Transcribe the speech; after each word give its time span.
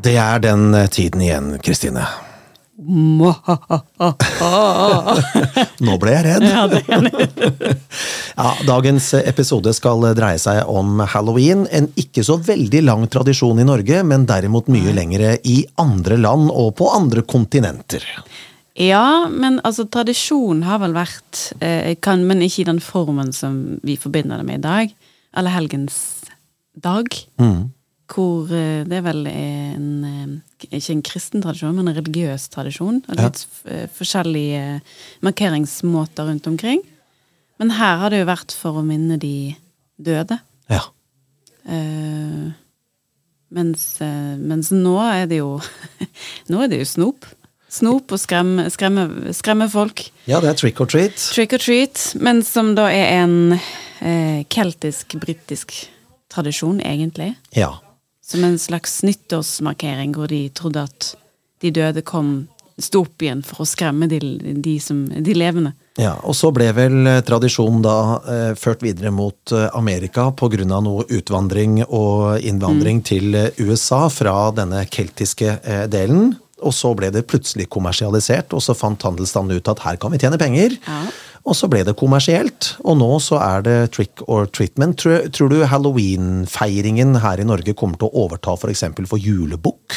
Det 0.00 0.16
er 0.16 0.40
den 0.40 0.72
tiden 0.92 1.20
igjen, 1.24 1.58
Kristine. 1.62 2.06
Nå 2.80 3.34
ble 6.00 6.14
jeg 6.14 6.22
redd. 6.24 6.44
Ja, 6.48 6.64
dagens 8.72 9.10
episode 9.20 9.74
skal 9.76 10.00
dreie 10.16 10.40
seg 10.40 10.64
om 10.70 11.02
halloween. 11.12 11.66
En 11.68 11.90
ikke 12.00 12.24
så 12.24 12.38
veldig 12.40 12.80
lang 12.86 13.04
tradisjon 13.12 13.60
i 13.60 13.66
Norge, 13.68 14.00
men 14.06 14.24
derimot 14.28 14.68
mye 14.72 14.92
lengre 14.96 15.36
i 15.44 15.66
andre 15.80 16.16
land 16.20 16.48
og 16.48 16.76
på 16.80 16.88
andre 16.94 17.22
kontinenter. 17.28 18.04
Ja, 18.80 19.28
men 19.28 19.60
altså, 19.66 19.84
tradisjon 19.84 20.62
har 20.64 20.78
vel 20.80 20.94
vært 20.96 21.52
eh, 21.60 21.96
kan, 22.00 22.24
Men 22.24 22.40
ikke 22.46 22.62
i 22.62 22.70
den 22.70 22.80
formen 22.80 23.32
som 23.36 23.80
vi 23.84 23.96
forbinder 24.00 24.40
det 24.40 24.46
med 24.48 24.58
i 24.62 24.64
dag. 24.64 24.88
Allehelgens 25.36 26.24
dag. 26.80 27.04
Hvor 28.10 28.50
eh, 28.50 28.82
det 28.88 28.98
er 28.98 29.04
vel 29.06 29.26
en 29.30 29.90
eh, 30.04 30.70
Ikke 30.70 30.94
en 30.96 31.04
kristen 31.06 31.44
tradisjon, 31.44 31.76
men 31.76 31.88
en 31.88 31.98
religiøs 31.98 32.48
tradisjon. 32.52 33.02
Og 33.06 33.20
litt 33.20 33.44
ja. 33.64 33.84
forskjellige 33.96 34.64
markeringsmåter 35.26 36.28
rundt 36.28 36.48
omkring. 36.50 36.82
Men 37.60 37.74
her 37.76 38.00
har 38.00 38.12
det 38.12 38.22
jo 38.22 38.30
vært 38.30 38.54
for 38.56 38.80
å 38.80 38.84
minne 38.86 39.18
de 39.20 39.52
døde. 40.00 40.38
Ja. 40.72 40.86
Uh, 41.68 42.52
mens, 43.52 43.82
eh, 44.00 44.36
mens 44.38 44.70
nå 44.72 44.94
er 45.02 45.26
det 45.28 45.40
jo 45.42 45.58
Nå 46.50 46.62
er 46.64 46.70
det 46.70 46.80
jo 46.80 46.88
snop. 46.88 47.28
Snop 47.70 48.10
og 48.14 48.18
skremme, 48.18 48.64
skremme, 48.72 49.34
skremme 49.36 49.68
folk. 49.70 50.02
ja, 50.26 50.40
det 50.42 50.48
er 50.50 50.56
trick 50.58 50.80
or 50.82 50.88
treat. 50.90 51.20
Trick 51.34 51.52
or 51.54 51.62
treat, 51.62 52.00
men 52.18 52.42
som 52.42 52.72
da 52.74 52.88
er 52.90 53.20
en 53.20 53.36
eh, 53.54 54.40
keltisk-britisk 54.50 55.76
tradisjon, 56.34 56.80
egentlig. 56.82 57.36
Ja. 57.54 57.76
Som 58.30 58.46
en 58.46 58.58
slags 58.62 59.00
nyttårsmarkering 59.02 60.14
hvor 60.14 60.30
de 60.30 60.44
trodde 60.54 60.86
at 60.86 61.12
de 61.60 61.72
døde 61.74 62.04
kom 62.06 62.48
sto 62.80 63.02
opp 63.04 63.22
igjen 63.22 63.42
for 63.44 63.64
å 63.64 63.68
skremme 63.68 64.08
de, 64.08 64.20
de, 64.62 64.74
som, 64.80 65.02
de 65.10 65.34
levende. 65.36 65.74
Ja, 66.00 66.14
og 66.24 66.36
så 66.38 66.48
ble 66.54 66.70
vel 66.76 67.08
eh, 67.08 67.20
tradisjonen 67.26 67.82
da 67.84 67.96
eh, 68.20 68.52
ført 68.56 68.84
videre 68.84 69.12
mot 69.12 69.52
eh, 69.52 69.66
Amerika 69.76 70.30
pga. 70.32 70.64
noe 70.80 71.04
utvandring 71.10 71.82
og 71.84 72.40
innvandring 72.40 73.02
til 73.04 73.34
eh, 73.34 73.50
USA 73.60 74.06
fra 74.08 74.36
denne 74.56 74.86
keltiske 74.88 75.58
eh, 75.60 75.84
delen. 75.92 76.32
Og 76.60 76.74
så 76.76 76.92
ble 76.96 77.08
det 77.12 77.26
plutselig 77.28 77.70
kommersialisert, 77.72 78.52
og 78.52 78.62
så 78.64 78.76
fant 78.76 79.02
handelsstanden 79.02 79.56
ut 79.56 79.68
at 79.72 79.80
her 79.84 80.00
kan 80.00 80.12
vi 80.12 80.20
tjene 80.20 80.40
penger. 80.40 80.76
Ja. 80.86 81.02
Og 81.48 81.56
så 81.56 81.70
ble 81.72 81.80
det 81.86 81.96
kommersielt, 81.98 82.74
og 82.84 82.98
nå 83.00 83.08
så 83.24 83.38
er 83.40 83.64
det 83.64 83.76
trick 83.96 84.20
or 84.28 84.48
treatment. 84.52 84.98
Tror, 85.00 85.30
tror 85.32 85.52
du 85.52 85.62
halloween-feiringen 85.64 87.16
her 87.24 87.40
i 87.40 87.46
Norge 87.48 87.74
kommer 87.78 88.00
til 88.00 88.10
å 88.10 88.26
overta 88.26 88.52
f.eks. 88.54 88.62
For, 88.62 88.74
eksempel 88.74 89.08
for 89.08 89.22
julebukk? 89.22 89.96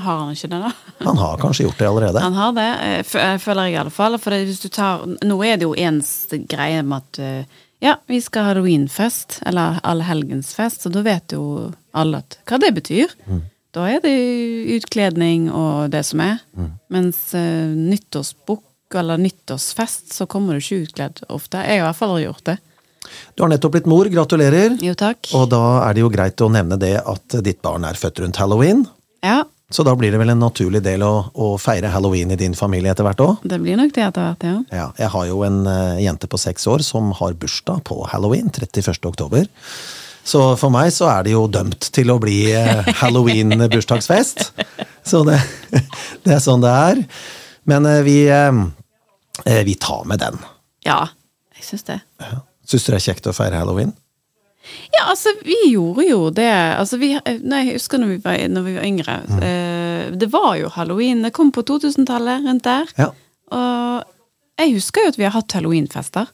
Har 0.00 0.22
han 0.22 0.36
ikke 0.36 0.52
det, 0.52 0.60
da? 0.62 0.70
Han 1.08 1.18
har 1.18 1.40
kanskje 1.42 1.66
gjort 1.66 1.80
det 1.82 1.88
allerede? 1.88 2.22
Han 2.22 2.38
har 2.38 2.54
det, 2.56 2.68
eh, 2.86 3.34
føler 3.42 3.66
jeg 3.66 3.74
i 3.74 3.80
alle 3.82 3.94
fall. 3.94 4.18
For 4.22 4.46
hvis 4.46 4.62
du 4.62 4.70
tar, 4.72 5.02
nå 5.26 5.40
er 5.44 5.58
det 5.58 5.66
jo 5.66 5.74
ens 5.74 6.12
greie 6.48 6.84
med 6.86 7.02
at 7.02 7.20
eh, 7.24 7.60
ja, 7.80 7.96
vi 8.06 8.20
skal 8.22 8.44
ha 8.44 8.52
halloweenfest, 8.52 9.40
eller 9.48 9.80
allhelgensfest, 9.88 10.84
så 10.84 10.92
da 10.92 11.02
vet 11.04 11.32
jo 11.34 11.70
alle 11.96 12.20
at, 12.20 12.36
hva 12.48 12.60
det 12.60 12.74
betyr. 12.76 13.14
Da 13.74 13.86
er 13.88 14.02
det 14.04 14.12
utkledning 14.76 15.48
og 15.54 15.90
det 15.92 16.02
som 16.04 16.20
er. 16.24 16.42
Mens 16.92 17.22
uh, 17.32 17.70
nyttårsbukk 17.72 18.66
eller 18.98 19.20
nyttårsfest, 19.20 20.12
så 20.14 20.26
kommer 20.26 20.56
du 20.56 20.62
ikke 20.62 20.84
utkledd 20.86 21.22
ofte. 21.28 21.62
Jeg 21.62 21.78
har 21.80 21.84
i 21.84 21.88
hvert 21.88 22.00
fall 22.00 22.16
gjort 22.22 22.44
det. 22.48 22.56
Du 23.34 23.42
har 23.42 23.50
nettopp 23.50 23.72
blitt 23.76 23.88
mor, 23.90 24.08
gratulerer. 24.10 24.76
Jo, 24.82 24.94
takk. 24.98 25.30
Og 25.36 25.48
da 25.50 25.62
er 25.86 25.96
det 25.96 26.04
jo 26.04 26.10
greit 26.12 26.42
å 26.44 26.50
nevne 26.52 26.78
det 26.80 26.96
at 27.00 27.38
ditt 27.44 27.60
barn 27.64 27.86
er 27.88 27.98
født 27.98 28.22
rundt 28.24 28.40
halloween. 28.42 28.84
Ja, 29.24 29.44
Så 29.70 29.84
da 29.86 29.92
blir 29.94 30.10
det 30.10 30.18
vel 30.18 30.32
en 30.32 30.40
naturlig 30.42 30.80
del 30.82 31.04
å, 31.06 31.30
å 31.30 31.52
feire 31.62 31.92
halloween 31.94 32.32
i 32.34 32.38
din 32.40 32.56
familie 32.58 32.90
etter 32.90 33.06
hvert 33.06 33.20
òg? 33.22 33.44
det 33.46 33.60
blir 33.62 33.76
nok 33.78 33.92
det 33.94 34.02
etter 34.02 34.24
hvert, 34.24 34.42
ja. 34.42 34.54
Ja, 34.74 34.86
jeg 34.98 35.10
har 35.12 35.26
jo 35.28 35.44
en 35.46 35.60
uh, 35.62 36.00
jente 36.02 36.26
på 36.26 36.40
seks 36.42 36.66
år 36.66 36.82
som 36.82 37.12
har 37.20 37.36
bursdag 37.38 37.84
på 37.86 38.00
halloween, 38.10 38.50
31. 38.50 38.98
oktober. 39.06 39.46
Så 40.26 40.42
for 40.58 40.74
meg 40.74 40.90
så 40.90 41.06
er 41.12 41.22
det 41.28 41.36
jo 41.36 41.44
dømt 41.46 41.86
til 41.94 42.10
å 42.10 42.18
bli 42.18 42.50
uh, 42.50 42.82
halloween-bursdagsfest. 43.02 44.50
Så 45.06 45.22
det, 45.28 45.38
det 46.26 46.34
er 46.34 46.42
sånn 46.42 46.66
det 46.66 46.74
er. 46.90 47.04
Men 47.70 47.86
uh, 47.86 48.00
vi, 48.02 48.24
vi 49.44 49.74
tar 49.80 50.04
med 50.08 50.22
den. 50.22 50.38
Ja, 50.86 51.02
jeg 51.56 51.66
syns 51.66 51.86
det. 51.88 52.00
Syns 52.68 52.86
du 52.86 52.92
det 52.92 53.00
er 53.00 53.06
kjekt 53.10 53.28
å 53.28 53.34
feire 53.36 53.60
halloween? 53.60 53.92
Ja, 54.92 55.06
altså, 55.10 55.32
vi 55.44 55.56
gjorde 55.72 56.04
jo 56.04 56.30
det. 56.34 56.50
Altså, 56.76 56.98
vi, 57.00 57.14
nei, 57.42 57.62
jeg 57.66 57.78
husker 57.78 58.00
når 58.00 58.12
vi 58.12 58.18
var, 58.24 58.40
når 58.52 58.66
vi 58.66 58.74
var 58.76 58.86
yngre. 58.86 59.16
Eh, 59.40 60.02
det 60.20 60.28
var 60.32 60.54
jo 60.60 60.72
halloween. 60.74 61.22
Det 61.24 61.32
kom 61.36 61.52
på 61.54 61.64
2000-tallet, 61.66 62.44
rundt 62.46 62.66
der. 62.66 62.90
Ja. 63.00 63.08
Og 63.56 64.60
jeg 64.60 64.76
husker 64.76 65.06
jo 65.06 65.14
at 65.14 65.18
vi 65.18 65.26
har 65.26 65.34
hatt 65.34 65.56
halloweenfester. 65.56 66.28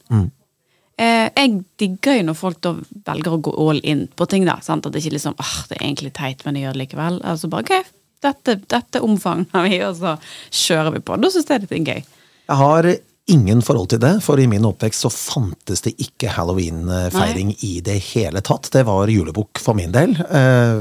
Eh, 0.97 1.29
jeg 1.29 1.61
digger 1.81 2.19
jo 2.19 2.27
når 2.31 2.39
folk 2.39 2.61
da 2.65 2.73
velger 3.07 3.37
å 3.37 3.43
gå 3.47 3.55
all 3.67 3.81
in 3.85 4.07
på 4.17 4.27
ting, 4.33 4.47
da. 4.49 4.59
Sant? 4.65 4.89
At 4.89 4.97
det 4.97 5.05
ikke 5.05 5.17
liksom 5.19 5.39
ah, 5.43 5.57
det 5.71 5.79
er 5.79 5.87
egentlig 5.87 6.15
teit, 6.17 6.43
men 6.47 6.59
jeg 6.59 6.67
gjør 6.67 6.77
det 6.77 6.83
likevel. 6.83 7.21
Altså 7.23 7.53
bare 7.53 7.67
ok, 7.67 7.95
dette, 8.27 8.59
dette 8.67 9.05
omfavner 9.05 9.69
vi, 9.69 9.81
og 9.87 9.97
så 10.01 10.17
kjører 10.65 10.97
vi 10.97 11.05
på. 11.07 11.19
Da 11.21 11.33
syns 11.33 11.53
jeg 11.53 11.67
det 11.67 11.79
er 11.79 11.91
gøy. 11.95 12.07
Jeg 12.47 12.57
har 12.57 12.87
ingen 13.27 13.63
forhold 13.65 13.91
til 13.91 14.01
det, 14.03 14.13
for 14.23 14.39
i 14.39 14.47
min 14.51 14.65
oppvekst 14.69 15.07
så 15.07 15.11
fantes 15.11 15.83
det 15.83 15.97
ikke 16.03 16.31
halloween-feiring 16.31 17.53
i 17.67 17.81
det 17.85 17.97
hele 18.13 18.43
tatt. 18.45 18.69
Det 18.73 18.85
var 18.87 19.11
julebukk 19.11 19.59
for 19.63 19.75
min 19.79 19.91
del 19.95 20.15
eh, 20.31 20.79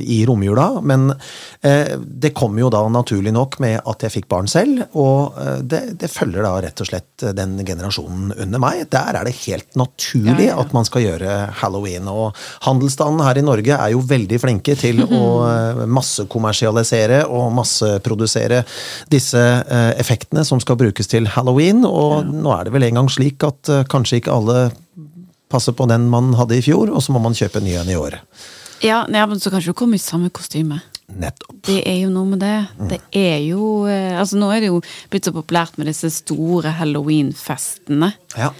i 0.00 0.22
romjula, 0.28 0.80
men 0.80 1.10
eh, 1.60 1.92
det 2.00 2.32
kom 2.36 2.56
jo 2.60 2.70
da 2.72 2.80
naturlig 2.88 3.34
nok 3.36 3.58
med 3.62 3.82
at 3.84 4.06
jeg 4.06 4.14
fikk 4.16 4.28
barn 4.32 4.48
selv, 4.48 4.86
og 4.96 5.36
eh, 5.42 5.58
det, 5.68 5.82
det 6.00 6.10
følger 6.12 6.46
da 6.46 6.54
rett 6.64 6.80
og 6.80 6.88
slett 6.88 7.26
den 7.36 7.58
generasjonen 7.60 8.32
under 8.40 8.62
meg. 8.62 8.86
Der 8.92 9.20
er 9.20 9.28
det 9.28 9.36
helt 9.44 9.76
naturlig 9.76 10.48
Ja, 10.48 10.54
ja, 10.54 10.58
at 10.64 10.72
man 10.72 10.88
skal 10.88 11.04
gjøre 11.04 11.36
halloween, 11.60 12.08
og 12.08 12.38
handelsstanden 12.64 13.20
her 13.26 13.38
i 13.38 13.44
Norge 13.44 13.76
er 13.76 13.92
jo 13.92 14.00
veldig 14.08 14.40
flinke 14.40 14.78
til 14.80 15.04
å 15.04 15.22
eh, 15.44 15.84
massekommersialisere 15.84 17.22
og 17.28 17.52
masseprodusere 17.60 18.62
disse 19.12 19.42
eh, 19.42 19.92
effektene 20.00 20.44
som 20.48 20.60
skal 20.62 20.80
brukes 20.80 21.10
til 21.10 21.28
halloween, 21.36 21.81
og 21.88 22.30
nå 22.30 22.54
er 22.54 22.66
det 22.66 22.74
vel 22.74 22.88
engang 22.88 23.10
slik 23.12 23.44
at 23.46 23.70
eh, 23.72 23.84
kanskje 23.90 24.20
ikke 24.20 24.34
alle 24.34 24.70
passer 25.52 25.76
på 25.76 25.86
den 25.90 26.08
man 26.12 26.32
hadde 26.38 26.56
i 26.56 26.64
fjor, 26.64 26.90
og 26.92 27.04
så 27.04 27.14
må 27.14 27.20
man 27.22 27.36
kjøpe 27.36 27.60
en 27.60 27.68
ny 27.68 27.76
en 27.80 27.92
i 27.92 27.98
år. 27.98 28.18
Ja, 28.82 29.04
ja, 29.06 29.26
men 29.30 29.40
så 29.40 29.52
kanskje 29.52 29.74
du 29.74 29.78
kommer 29.78 30.00
i 30.00 30.02
samme 30.02 30.32
kostyme. 30.34 30.80
Nettopp. 31.12 31.58
Det 31.66 31.82
er 31.86 31.98
jo 32.02 32.12
noe 32.12 32.30
med 32.30 32.40
det. 32.42 32.56
Det 32.90 32.98
er 33.18 33.42
jo 33.44 33.84
eh, 33.90 34.16
Altså, 34.16 34.38
nå 34.40 34.48
er 34.54 34.64
det 34.64 34.70
jo 34.72 34.80
blitt 35.12 35.28
så 35.28 35.34
populært 35.34 35.76
med 35.78 35.90
disse 35.90 36.10
store 36.14 36.72
halloweenfestene. 36.78 38.12
Ja. 38.38 38.50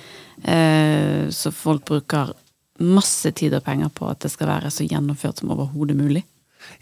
Eh, 0.45 1.31
så 1.33 1.53
folk 1.55 1.87
bruker 1.89 2.35
masse 2.83 3.31
tid 3.39 3.55
og 3.57 3.65
penger 3.65 3.93
på 3.95 4.09
at 4.11 4.23
det 4.25 4.33
skal 4.33 4.51
være 4.51 4.73
så 4.75 4.87
gjennomført 4.87 5.41
som 5.41 5.53
overhodet 5.55 5.97
mulig. 5.99 6.25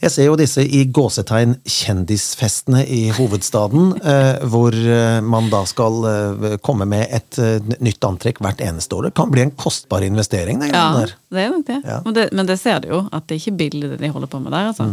Jeg 0.01 0.13
ser 0.15 0.29
jo 0.31 0.37
disse 0.39 0.63
i 0.65 0.85
gåsetegn 0.89 1.59
kjendisfestene 1.69 2.83
i 2.89 3.01
hovedstaden, 3.13 3.91
eh, 4.01 4.45
hvor 4.49 4.73
eh, 4.73 5.19
man 5.21 5.51
da 5.53 5.61
skal 5.69 5.99
eh, 6.09 6.55
komme 6.65 6.87
med 6.89 7.05
et 7.13 7.37
nytt 7.85 8.05
antrekk 8.09 8.41
hvert 8.41 8.63
eneste 8.65 8.97
år. 8.97 9.09
Det 9.09 9.17
kan 9.19 9.33
bli 9.33 9.45
en 9.45 9.53
kostbar 9.61 10.05
investering, 10.07 10.63
den 10.63 10.73
ja, 10.73 10.87
der. 10.97 11.13
det 11.29 11.43
er 11.45 11.53
nok 11.53 11.67
det. 11.69 11.79
Ja. 11.85 11.99
Men 12.07 12.17
det. 12.17 12.27
Men 12.33 12.49
det 12.49 12.57
ser 12.63 12.81
du 12.81 12.89
jo, 12.95 13.03
at 13.13 13.27
det 13.29 13.37
er 13.37 13.43
ikke 13.43 13.59
billig 13.61 13.91
det 13.93 14.01
de 14.01 14.13
holder 14.15 14.31
på 14.33 14.41
med 14.41 14.55
der. 14.57 14.71
Altså. 14.73 14.89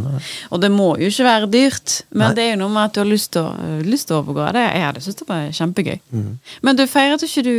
Og 0.51 0.61
det 0.63 0.71
må 0.75 0.89
jo 0.99 1.07
ikke 1.07 1.27
være 1.29 1.51
dyrt, 1.55 2.01
men 2.11 2.25
Nei. 2.25 2.33
det 2.35 2.43
er 2.43 2.51
jo 2.55 2.59
noe 2.65 2.75
med 2.75 2.83
at 2.89 2.97
du 2.97 3.01
har 3.03 3.09
lyst 3.09 3.31
til 3.37 3.47
å, 3.47 3.79
lyst 3.87 4.09
til 4.09 4.17
å 4.17 4.21
overgå 4.25 4.49
det. 4.57 4.65
Jeg 4.67 4.85
hadde 4.89 5.05
syntes 5.05 5.21
det 5.21 5.29
var 5.31 5.47
kjempegøy. 5.61 5.97
Mm. 6.11 6.29
Men 6.67 6.79
du, 6.79 6.83
feiret 6.91 7.23
ikke 7.23 7.45
du 7.47 7.55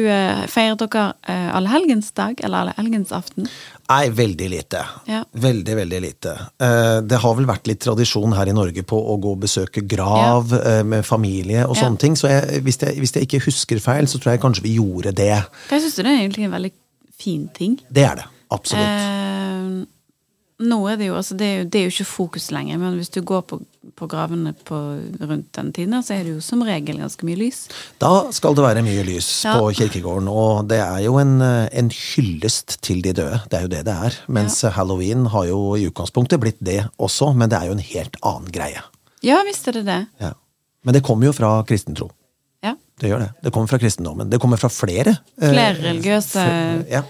Feiret 0.49 0.81
dere 0.81 1.05
uh, 1.28 1.49
allehelgensdag 1.56 2.43
eller 2.44 2.67
allehelgensaften? 2.69 3.49
Nei, 3.88 4.11
veldig 4.12 4.49
lite. 4.52 4.81
Ja. 5.08 5.23
Veldig, 5.32 5.75
veldig 5.79 6.00
lite. 6.05 6.32
Eh, 6.61 7.00
Det 7.08 7.19
har 7.23 7.35
vel 7.38 7.46
vært 7.49 7.67
litt 7.70 7.81
tradisjon 7.81 8.35
her 8.37 8.50
i 8.50 8.52
Norge 8.56 8.82
på 8.85 8.99
å 9.00 9.17
gå 9.20 9.32
og 9.32 9.40
besøke 9.46 9.81
grav 9.88 10.52
ja. 10.52 10.82
med 10.85 11.06
familie 11.08 11.64
og 11.67 11.76
Ja. 11.76 11.85
sånne 11.87 11.99
ting, 11.99 12.14
så 12.17 12.29
jeg, 12.29 12.62
hvis, 12.67 12.76
jeg, 12.85 12.99
hvis 13.00 13.14
jeg 13.17 13.25
ikke 13.29 13.40
husker 13.46 13.81
feil, 13.81 14.05
så 14.06 14.20
tror 14.20 14.35
jeg 14.35 14.40
kanskje 14.44 14.62
vi 14.67 14.75
gjorde 14.76 15.14
det. 15.17 15.31
Jeg 15.70 15.81
syns 15.87 15.96
det 15.96 16.05
er 16.06 16.19
egentlig 16.19 16.44
en 16.44 16.52
veldig 16.58 16.73
fin 17.19 17.49
ting. 17.56 17.79
Det 17.90 18.05
er 18.05 18.20
det. 18.20 18.26
Absolutt. 18.50 18.85
Eh, 18.85 19.87
nå 20.58 20.76
er 20.90 20.96
det 20.99 21.06
jo 21.06 21.14
altså 21.14 21.37
det 21.38 21.46
er 21.46 21.56
jo, 21.60 21.64
det 21.70 21.78
er 21.78 21.84
jo 21.87 21.90
ikke 21.93 22.05
fokus 22.10 22.49
lenger, 22.50 22.78
men 22.82 22.96
hvis 22.99 23.12
du 23.14 23.20
går 23.22 23.44
på, 23.46 23.60
på 23.94 24.08
gravene 24.10 24.50
på, 24.66 24.78
rundt 25.22 25.52
den 25.55 25.69
tiden, 25.76 25.94
så 26.02 26.16
er 26.16 26.25
det 26.26 26.32
jo 26.34 26.40
som 26.43 26.64
regel 26.66 26.99
ganske 26.99 27.22
mye 27.28 27.38
lys. 27.38 27.60
Da 28.02 28.10
skal 28.34 28.56
det 28.58 28.64
være 28.64 28.82
mye 28.82 29.05
lys 29.06 29.28
Ja. 29.46 29.55
på 29.60 29.70
kirkegården, 29.78 30.26
og 30.28 30.66
det 30.69 30.81
er 30.82 30.99
jo 31.05 31.14
en, 31.22 31.37
eh, 31.40 31.69
en 31.78 31.90
hyllest 31.94 32.81
til 32.82 33.02
de 33.06 33.12
døde. 33.14 33.38
Det 33.50 33.58
er 33.60 33.62
jo 33.69 33.70
det 33.76 33.84
det 33.87 33.94
er. 33.94 34.19
Mens 34.28 34.60
halloween 34.62 35.26
har 35.31 35.46
jo 35.46 35.60
i 35.78 35.87
utgangspunktet 35.88 36.40
blitt 36.43 36.58
det 36.60 36.81
også, 36.99 37.31
men 37.38 37.49
det 37.49 37.60
er 37.62 37.66
jo 37.70 37.78
en 37.78 37.87
helt 37.94 38.16
annen 38.26 38.50
greie. 38.50 38.82
Ja, 39.22 39.38
visst 39.46 39.66
er 39.69 39.78
det 39.78 39.87
det. 39.87 40.00
Ja. 40.20 40.32
Men 40.84 40.94
det 40.94 41.05
kommer 41.06 41.26
jo 41.31 41.32
fra 41.38 41.62
kristen 41.66 41.94
tro. 41.99 42.10
Ja. 42.64 42.75
Det 42.99 43.10
gjør 43.10 43.20
det. 43.28 43.31
Det 43.46 43.52
kommer 43.55 43.70
fra 43.70 43.78
kristendommen. 43.78 44.28
Det 44.31 44.40
kommer 44.43 44.58
fra 44.58 44.69
flere. 44.70 45.16
eh, 45.40 45.50
Flere 45.55 45.78
religiøse 45.87 46.43
eh, 46.43 46.84
ja. 46.99 47.02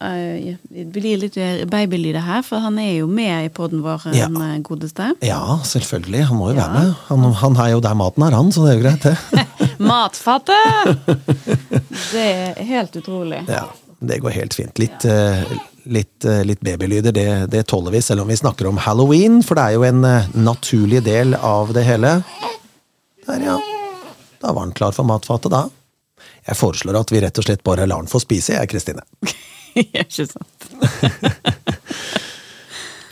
Eh, 0.00 0.56
det 0.70 0.84
blir 0.92 1.16
litt 1.22 1.36
babylyder 1.70 2.20
her, 2.26 2.42
for 2.46 2.60
han 2.64 2.78
er 2.82 2.98
jo 2.98 3.06
med 3.08 3.46
i 3.46 3.52
poden 3.54 3.80
vår, 3.84 4.08
Ja. 4.14 4.26
den 4.28 4.40
eh, 4.42 4.58
godeste. 4.66 5.12
Ja, 5.24 5.58
selvfølgelig. 5.64 6.24
Han 6.30 6.36
må 6.40 6.50
jo 6.52 6.56
være 6.58 6.72
med. 6.74 6.92
Han, 7.08 7.24
han 7.42 7.56
er 7.64 7.70
jo 7.74 7.80
der 7.84 7.94
maten 7.94 8.22
er, 8.26 8.36
han, 8.36 8.52
så 8.52 8.66
det 8.66 8.74
er 8.74 8.78
jo 8.78 8.84
greit, 8.84 9.02
det. 9.08 9.46
Matfatet! 9.92 10.98
Det 12.12 12.22
er 12.22 12.58
helt 12.68 12.94
utrolig. 12.96 13.38
Ja, 13.48 13.64
det 14.04 14.18
går 14.22 14.30
helt 14.36 14.54
fint. 14.54 14.78
Litt, 14.78 15.04
eh, 15.08 15.40
litt, 15.90 16.24
eh, 16.28 16.42
litt 16.46 16.60
babylyder, 16.64 17.12
det, 17.16 17.24
det 17.52 17.62
tåler 17.70 17.90
vi, 17.96 18.02
selv 18.04 18.22
om 18.22 18.28
vi 18.30 18.36
snakker 18.36 18.68
om 18.68 18.76
halloween, 18.84 19.40
for 19.44 19.56
det 19.58 19.64
er 19.64 19.76
jo 19.78 19.84
en 19.88 20.04
eh, 20.04 20.28
naturlig 20.36 21.00
del 21.06 21.34
av 21.40 21.72
det 21.76 21.84
hele. 21.88 22.12
Der, 23.26 23.42
ja. 23.48 23.56
Da 24.42 24.52
var 24.52 24.60
han 24.66 24.72
klar 24.76 24.92
for 24.94 25.08
matfatet, 25.08 25.50
da. 25.52 25.64
Jeg 26.46 26.56
foreslår 26.60 27.00
at 27.00 27.10
vi 27.12 27.20
rett 27.24 27.40
og 27.40 27.48
slett 27.48 27.64
bare 27.66 27.88
lar 27.88 28.04
han 28.04 28.10
få 28.12 28.20
spise, 28.22 28.54
jeg, 28.58 28.70
Kristine. 28.70 29.02
ikke 30.04 30.28
sant? 30.28 30.66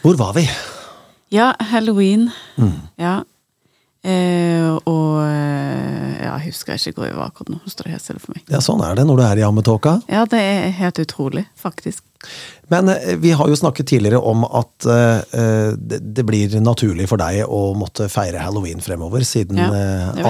Hvor 0.04 0.18
var 0.20 0.34
vi? 0.36 0.44
Ja, 1.32 1.54
halloween. 1.72 2.28
Mm. 2.60 2.76
Ja. 3.00 3.22
Eh, 4.04 4.68
og 4.84 5.22
eh, 5.24 6.10
ja, 6.20 6.34
jeg 6.36 6.50
husker 6.50 6.76
ikke 6.76 7.00
hvor 7.00 7.06
jeg 7.08 7.16
var 7.16 7.30
akkurat 7.30 7.54
nå. 7.54 7.60
Står 7.64 7.88
det 7.88 7.94
helt 7.94 8.04
stille 8.04 8.20
for 8.20 8.36
meg. 8.36 8.42
Ja, 8.52 8.60
sånn 8.64 8.82
er 8.84 8.98
det 8.98 9.06
når 9.08 9.16
du 9.16 9.22
er 9.24 9.40
i 9.40 9.46
ammetåka. 9.46 9.94
Ja, 10.12 10.26
det 10.28 10.42
er 10.44 10.74
helt 10.76 11.00
utrolig, 11.00 11.46
faktisk. 11.56 12.04
Men 12.68 12.92
eh, 12.92 13.14
vi 13.20 13.32
har 13.32 13.48
jo 13.48 13.56
snakket 13.56 13.88
tidligere 13.94 14.20
om 14.20 14.44
at 14.44 14.88
eh, 14.92 15.72
det, 15.80 16.26
blir 16.28 16.58
naturlig 16.60 17.08
for 17.08 17.22
deg 17.22 17.48
å 17.48 17.62
måtte 17.80 18.10
feire 18.12 18.44
halloween 18.44 18.84
fremover, 18.84 19.24
siden 19.24 19.62
Ja, 19.64 19.72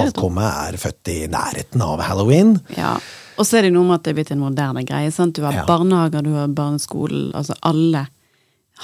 avkommet 0.05 0.47
er 0.47 0.79
født 0.79 1.11
i 1.11 1.19
nærheten 1.31 1.83
av 1.83 1.99
halloween. 2.07 2.55
Ja. 2.79 2.95
Og 3.37 3.45
så 3.45 3.57
er 3.59 3.61
det 3.67 3.73
noe 3.75 3.83
med 3.87 3.95
at 3.99 4.03
det 4.03 4.11
er 4.13 4.17
blitt 4.19 4.31
en 4.31 4.39
moderne 4.43 4.83
greie. 4.87 5.11
sant? 5.11 5.35
Du 5.35 5.41
har 5.43 5.53
Ja. 5.53 5.65
barnehager, 5.65 6.21
du 6.23 6.33
har 6.33 6.47
barneskolen. 6.47 7.31
Altså 7.33 7.53
alle 7.63 8.07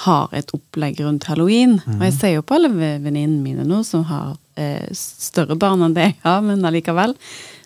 har 0.04 0.28
et 0.32 0.50
opplegg 0.52 1.00
rundt 1.00 1.24
halloween. 1.24 1.74
Og 1.86 1.94
Mhm. 1.94 2.00
jeg 2.02 2.12
ser 2.14 2.34
jo 2.34 2.42
på 2.42 2.54
alle 2.54 2.68
venninnene 2.70 3.42
mine 3.42 3.64
nå 3.64 3.84
som 3.84 4.04
har 4.04 4.36
eh, 4.56 4.86
større 4.92 5.56
barn 5.56 5.80
enn 5.82 5.94
det 5.94 6.02
jeg 6.04 6.16
har, 6.24 6.40
men 6.42 6.60
allikevel. 6.62 7.14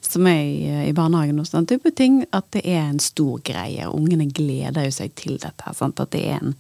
Som 0.01 0.27
er 0.29 0.39
i, 0.45 0.89
i 0.89 0.93
barnehagen 0.93 1.41
og 1.41 1.47
sånn 1.47 1.67
type 1.67 1.91
ting. 1.97 2.25
At 2.33 2.49
det 2.53 2.65
er 2.65 2.83
en 2.89 2.99
stor 3.01 3.41
greie. 3.43 3.85
og 3.89 3.95
Ungene 3.99 4.31
gleder 4.33 4.85
jo 4.85 4.91
seg 4.91 5.15
til 5.17 5.37
dette. 5.39 5.75
sant? 5.75 5.99
At 5.99 6.11
det 6.11 6.25
er 6.25 6.39
en, 6.41 6.55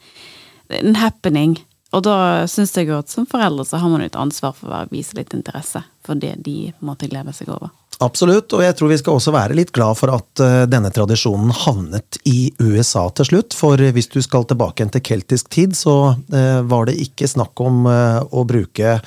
en 0.71 0.95
happening. 0.97 1.59
Og 1.97 2.05
da 2.05 2.45
syns 2.51 2.75
jeg 2.77 2.91
jo 2.91 3.01
at 3.01 3.13
som 3.13 3.27
foreldre 3.29 3.65
så 3.65 3.81
har 3.81 3.89
man 3.89 4.05
jo 4.05 4.11
et 4.11 4.21
ansvar 4.21 4.53
for 4.57 4.73
å 4.73 4.85
vise 4.93 5.17
litt 5.17 5.33
interesse 5.37 5.81
for 6.07 6.19
det 6.21 6.37
de 6.45 6.71
måtte 6.85 7.09
glede 7.11 7.33
seg 7.35 7.51
over. 7.51 7.73
Absolutt, 8.05 8.53
og 8.53 8.61
jeg 8.61 8.75
tror 8.77 8.91
vi 8.91 8.99
skal 9.01 9.17
også 9.17 9.33
være 9.33 9.57
litt 9.57 9.71
glad 9.75 9.97
for 9.97 10.13
at 10.13 10.43
eh, 10.45 10.67
denne 10.69 10.91
tradisjonen 10.93 11.49
havnet 11.65 12.19
i 12.29 12.51
USA 12.61 13.07
til 13.17 13.29
slutt. 13.31 13.57
For 13.57 13.81
hvis 13.81 14.11
du 14.13 14.19
skal 14.21 14.45
tilbake 14.45 14.85
til 14.93 15.05
keltisk 15.05 15.49
tid, 15.55 15.73
så 15.79 16.13
eh, 16.13 16.61
var 16.69 16.91
det 16.91 16.99
ikke 17.01 17.31
snakk 17.31 17.57
om 17.65 17.89
eh, 17.89 18.21
å 18.21 18.45
bruke 18.49 18.99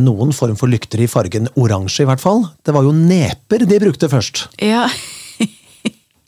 noen 0.00 0.30
form 0.32 0.54
for 0.56 0.70
lykter 0.70 1.02
i 1.02 1.08
fargen 1.10 1.50
oransje, 1.58 2.04
i 2.04 2.08
hvert 2.08 2.22
fall. 2.22 2.44
Det 2.64 2.72
var 2.72 2.86
jo 2.86 2.94
neper 2.94 3.66
de 3.68 3.80
brukte 3.82 4.08
først. 4.08 4.46
Ja. 4.62 4.86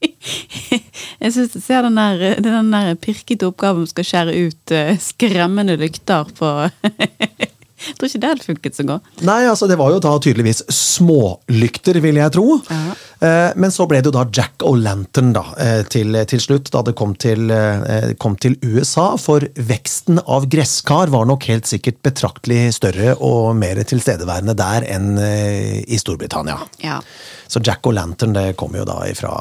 Jeg 1.22 1.32
syns 1.32 1.54
jeg 1.56 1.64
ser 1.64 1.86
den 1.86 1.96
der, 1.96 2.40
den 2.44 2.72
der 2.74 2.96
pirkete 3.00 3.48
oppgaven 3.48 3.84
om 3.84 3.90
skal 3.90 4.06
skjære 4.06 4.34
ut 4.46 4.74
eh, 4.74 4.96
skremmende 5.00 5.78
lykter 5.80 6.28
på 6.36 6.50
Jeg 7.86 7.98
tror 7.98 8.08
ikke 8.08 8.20
det 8.22 8.30
hadde 8.30 8.46
funket 8.46 8.78
så 8.78 8.84
godt. 8.88 9.10
Nei, 9.26 9.42
altså 9.46 9.68
det 9.70 9.76
var 9.78 9.92
jo 9.92 10.00
da 10.02 10.14
tydeligvis 10.22 10.62
smålykter, 10.72 12.00
vil 12.02 12.18
jeg 12.18 12.32
tro. 12.34 12.56
Ja. 12.72 12.94
Eh, 13.20 13.50
Men 13.56 13.72
så 13.72 13.86
ble 13.88 14.00
det 14.02 14.10
jo 14.10 14.16
da 14.16 14.24
Jack 14.32 14.64
O'Lantern 14.66 15.32
da, 15.36 15.44
eh, 15.62 15.82
til, 15.88 16.16
til 16.28 16.42
slutt, 16.42 16.70
da 16.74 16.82
det 16.86 16.96
kom 16.98 17.14
til, 17.16 17.48
eh, 17.50 18.12
kom 18.20 18.36
til 18.40 18.58
USA. 18.64 19.08
For 19.20 19.46
veksten 19.56 20.20
av 20.26 20.48
gresskar 20.52 21.12
var 21.14 21.28
nok 21.28 21.48
helt 21.48 21.68
sikkert 21.68 22.02
betraktelig 22.04 22.74
større 22.76 23.16
og 23.24 23.54
mer 23.56 23.80
tilstedeværende 23.86 24.56
der 24.56 24.86
enn 24.96 25.16
i 25.16 25.96
Storbritannia. 26.00 26.58
Ja. 26.82 27.00
Så 27.48 27.60
Jack 27.64 27.86
O'Lantern 27.86 28.34
det 28.34 28.56
kommer 28.58 28.80
jo 28.80 28.86
da 28.88 28.98
ifra, 29.06 29.32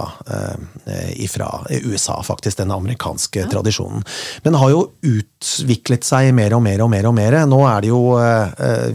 ifra 1.17 1.47
USA, 1.83 2.19
faktisk, 2.23 2.59
den 2.61 2.71
amerikanske 2.71 3.47
tradisjonen. 3.49 4.03
Men 4.45 4.57
har 4.61 4.71
jo 4.71 4.83
utviklet 5.01 6.05
seg 6.05 6.29
mer 6.37 6.53
og 6.55 6.61
mer 6.63 6.83
og 6.85 6.91
mer. 6.93 7.07
og 7.09 7.15
mer. 7.17 7.39
Nå 7.49 7.61
er 7.65 7.81
det 7.81 7.89
jo 7.89 8.03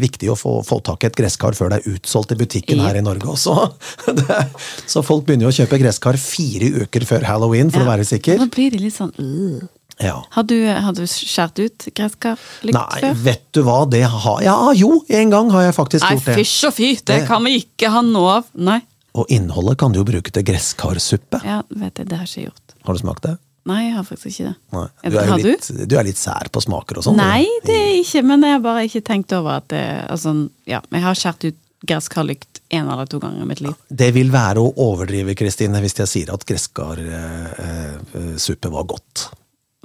viktig 0.00 0.30
å 0.30 0.38
få, 0.38 0.54
få 0.66 0.78
tak 0.86 1.04
i 1.04 1.10
et 1.10 1.18
gresskar 1.18 1.58
før 1.58 1.74
det 1.74 1.80
er 1.80 1.96
utsolgt 1.96 2.36
i 2.36 2.38
butikken 2.38 2.78
yep. 2.78 2.86
her 2.86 3.00
i 3.00 3.04
Norge 3.04 3.34
også. 3.34 3.56
Det, 4.20 4.38
så 4.86 5.02
folk 5.06 5.26
begynner 5.26 5.48
jo 5.48 5.52
å 5.52 5.58
kjøpe 5.62 5.78
gresskar 5.82 6.18
fire 6.20 6.70
uker 6.84 7.06
før 7.08 7.26
halloween, 7.28 7.70
for 7.70 7.84
å 7.84 7.90
være 7.90 8.06
sikker. 8.08 8.40
Da 8.42 8.48
blir 8.50 8.74
de 8.74 8.82
litt 8.86 8.96
sånn 8.96 9.12
øh. 9.18 9.68
Ja. 10.00 10.14
Har 10.32 10.46
du, 10.48 10.56
har 10.64 10.94
du 10.96 11.02
skjært 11.04 11.58
ut 11.60 11.84
gresskarlykt 11.92 12.72
Nei, 12.72 13.10
vet 13.20 13.42
du 13.52 13.60
hva, 13.66 13.82
det 13.84 14.00
har 14.08 14.38
Ja, 14.40 14.54
jo, 14.72 15.02
en 15.12 15.32
gang 15.34 15.50
har 15.52 15.66
jeg 15.66 15.76
faktisk 15.76 16.06
Nei, 16.06 16.14
gjort 16.14 16.24
det. 16.24 16.36
Nei, 16.38 16.44
fysj 16.44 16.68
og 16.70 16.72
fy, 16.78 16.88
det 16.94 17.04
Det- 17.18 17.26
kan 17.28 17.44
vi 17.44 17.58
ikke 17.60 17.90
ha 17.92 18.00
nå 18.00 18.22
av. 18.38 18.48
Nei. 18.54 18.80
Og 19.14 19.26
innholdet 19.28 19.76
kan 19.76 19.92
du 19.92 19.98
jo 20.00 20.06
bruke 20.08 20.32
til 20.32 20.42
gresskarsuppe. 20.46 21.42
Ja, 21.44 21.60
vet 21.68 21.98
jeg, 21.98 22.08
det 22.08 22.16
har 22.16 22.24
jeg 22.24 22.32
ikke 22.32 22.50
gjort. 22.50 22.76
Har 22.86 22.94
du 22.94 23.00
smakt 23.02 23.22
det? 23.28 23.36
Nei, 23.68 23.80
jeg 23.90 23.94
har 23.98 24.04
faktisk 24.08 24.26
ikke 24.30 24.48
det. 24.48 24.56
Nei. 24.72 24.86
Du 25.04 25.16
er, 25.18 25.26
har 25.28 25.42
litt, 25.44 25.66
du 25.90 25.96
er 25.98 26.06
litt 26.08 26.16
sær 26.16 26.48
på 26.48 26.62
smaker 26.64 26.96
og 27.00 27.04
sånn. 27.04 27.18
Nei, 27.20 27.44
det 27.66 27.76
er 27.76 27.98
ikke, 28.00 28.22
men 28.24 28.46
jeg 28.46 28.56
har 28.56 28.62
bare 28.64 28.84
ikke 28.88 29.02
tenkt 29.04 29.34
over 29.36 29.58
at 29.60 29.68
det 29.68 29.84
altså, 30.08 30.32
ja, 30.70 30.80
Jeg 30.90 31.02
har 31.04 31.18
skåret 31.18 31.50
ut 31.50 31.58
gresskarlykt 31.86 32.60
én 32.70 32.88
eller 32.92 33.06
to 33.10 33.18
ganger 33.22 33.42
i 33.42 33.46
mitt 33.48 33.60
liv. 33.64 33.74
Det 33.88 34.10
vil 34.14 34.30
være 34.32 34.58
å 34.60 34.72
overdrive, 34.84 35.34
Kristine, 35.38 35.80
hvis 35.82 35.96
jeg 35.98 36.08
sier 36.10 36.32
at 36.34 36.44
gresskarsuppe 36.48 38.68
var 38.72 38.84
godt. 38.90 39.14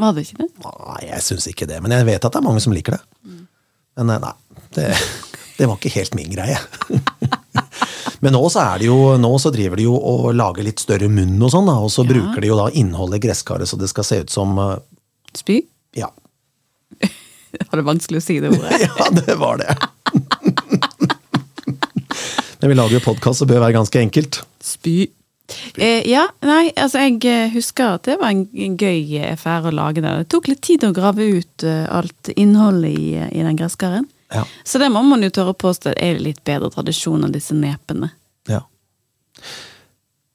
Var 0.02 0.12
det 0.18 0.22
ikke 0.28 0.42
det? 0.44 0.50
Nei, 0.66 1.02
jeg 1.08 1.22
syns 1.24 1.46
ikke 1.48 1.68
det, 1.70 1.78
men 1.84 1.92
jeg 1.96 2.06
vet 2.10 2.26
at 2.28 2.34
det 2.36 2.40
er 2.42 2.50
mange 2.50 2.64
som 2.64 2.74
liker 2.76 2.92
det. 2.98 3.04
Men 3.96 4.06
eh, 4.12 4.20
nei, 4.20 4.36
det, 4.76 4.86
det 5.56 5.66
var 5.72 5.78
ikke 5.80 5.94
helt 5.96 6.16
min 6.20 6.34
greie. 6.36 6.60
Men 8.24 8.32
nå 8.34 8.40
så 8.50 8.60
er 8.64 8.80
det 8.82 8.88
jo, 8.88 8.96
nå 9.22 9.30
så 9.42 9.50
driver 9.54 9.76
de 9.78 9.84
jo 9.86 9.94
og 10.00 10.32
lager 10.34 10.64
litt 10.66 10.80
større 10.82 11.08
munn 11.12 11.36
og 11.46 11.52
sånn, 11.52 11.68
og 11.70 11.90
så 11.94 12.02
Ja. 12.06 12.10
bruker 12.10 12.42
de 12.42 12.48
jo 12.50 12.56
da 12.58 12.70
innholdet 12.74 13.20
i 13.20 13.22
gresskaret 13.28 13.68
så 13.70 13.76
det 13.78 13.88
skal 13.92 14.04
se 14.08 14.18
ut 14.24 14.32
som 14.34 14.58
uh, 14.58 14.80
Spy? 15.36 15.60
Ja. 15.94 16.08
Var 17.70 17.76
det 17.78 17.84
vanskelig 17.86 18.18
å 18.24 18.26
si 18.26 18.40
det 18.42 18.50
ordet? 18.56 18.80
Ja, 18.88 19.10
det 19.14 19.36
var 19.38 19.58
det. 19.62 19.76
Men 22.66 22.70
vi 22.70 22.76
lager 22.76 22.94
jo 22.98 23.00
podkast, 23.06 23.38
så 23.38 23.46
det 23.46 23.54
bør 23.54 23.62
være 23.62 23.76
ganske 23.76 24.00
enkelt. 24.02 24.40
Spy. 24.66 24.94
Eh, 25.78 26.02
ja, 26.10 26.24
nei, 26.42 26.72
altså 26.74 27.04
jeg 27.04 27.20
eh, 27.30 27.52
husker 27.54 28.00
at 28.00 28.08
det 28.08 28.16
var 28.18 28.32
en 28.34 28.48
gøy 28.82 29.20
eh, 29.20 29.28
affære 29.36 29.70
å 29.70 29.74
lage 29.78 30.02
det. 30.02 30.14
Det 30.24 30.30
tok 30.34 30.50
litt 30.50 30.64
tid 30.66 30.88
å 30.88 30.90
grave 30.90 31.28
ut 31.36 31.66
eh, 31.70 31.84
alt 31.94 32.32
innholdet 32.34 32.96
i, 32.98 33.12
i 33.22 33.44
den 33.46 33.60
gresskaren. 33.60 34.08
Ja. 34.34 34.42
Så 34.66 34.82
det 34.82 34.90
må 34.90 35.04
man 35.06 35.22
jo 35.22 35.30
tørre 35.30 35.54
å 35.54 35.60
påstå 35.62 35.94
er 35.94 36.18
litt 36.18 36.42
bedre 36.42 36.72
tradisjon 36.74 37.28
enn 37.28 37.38
disse 37.38 37.54
nepene. 37.54 38.10
ja. 38.50 38.64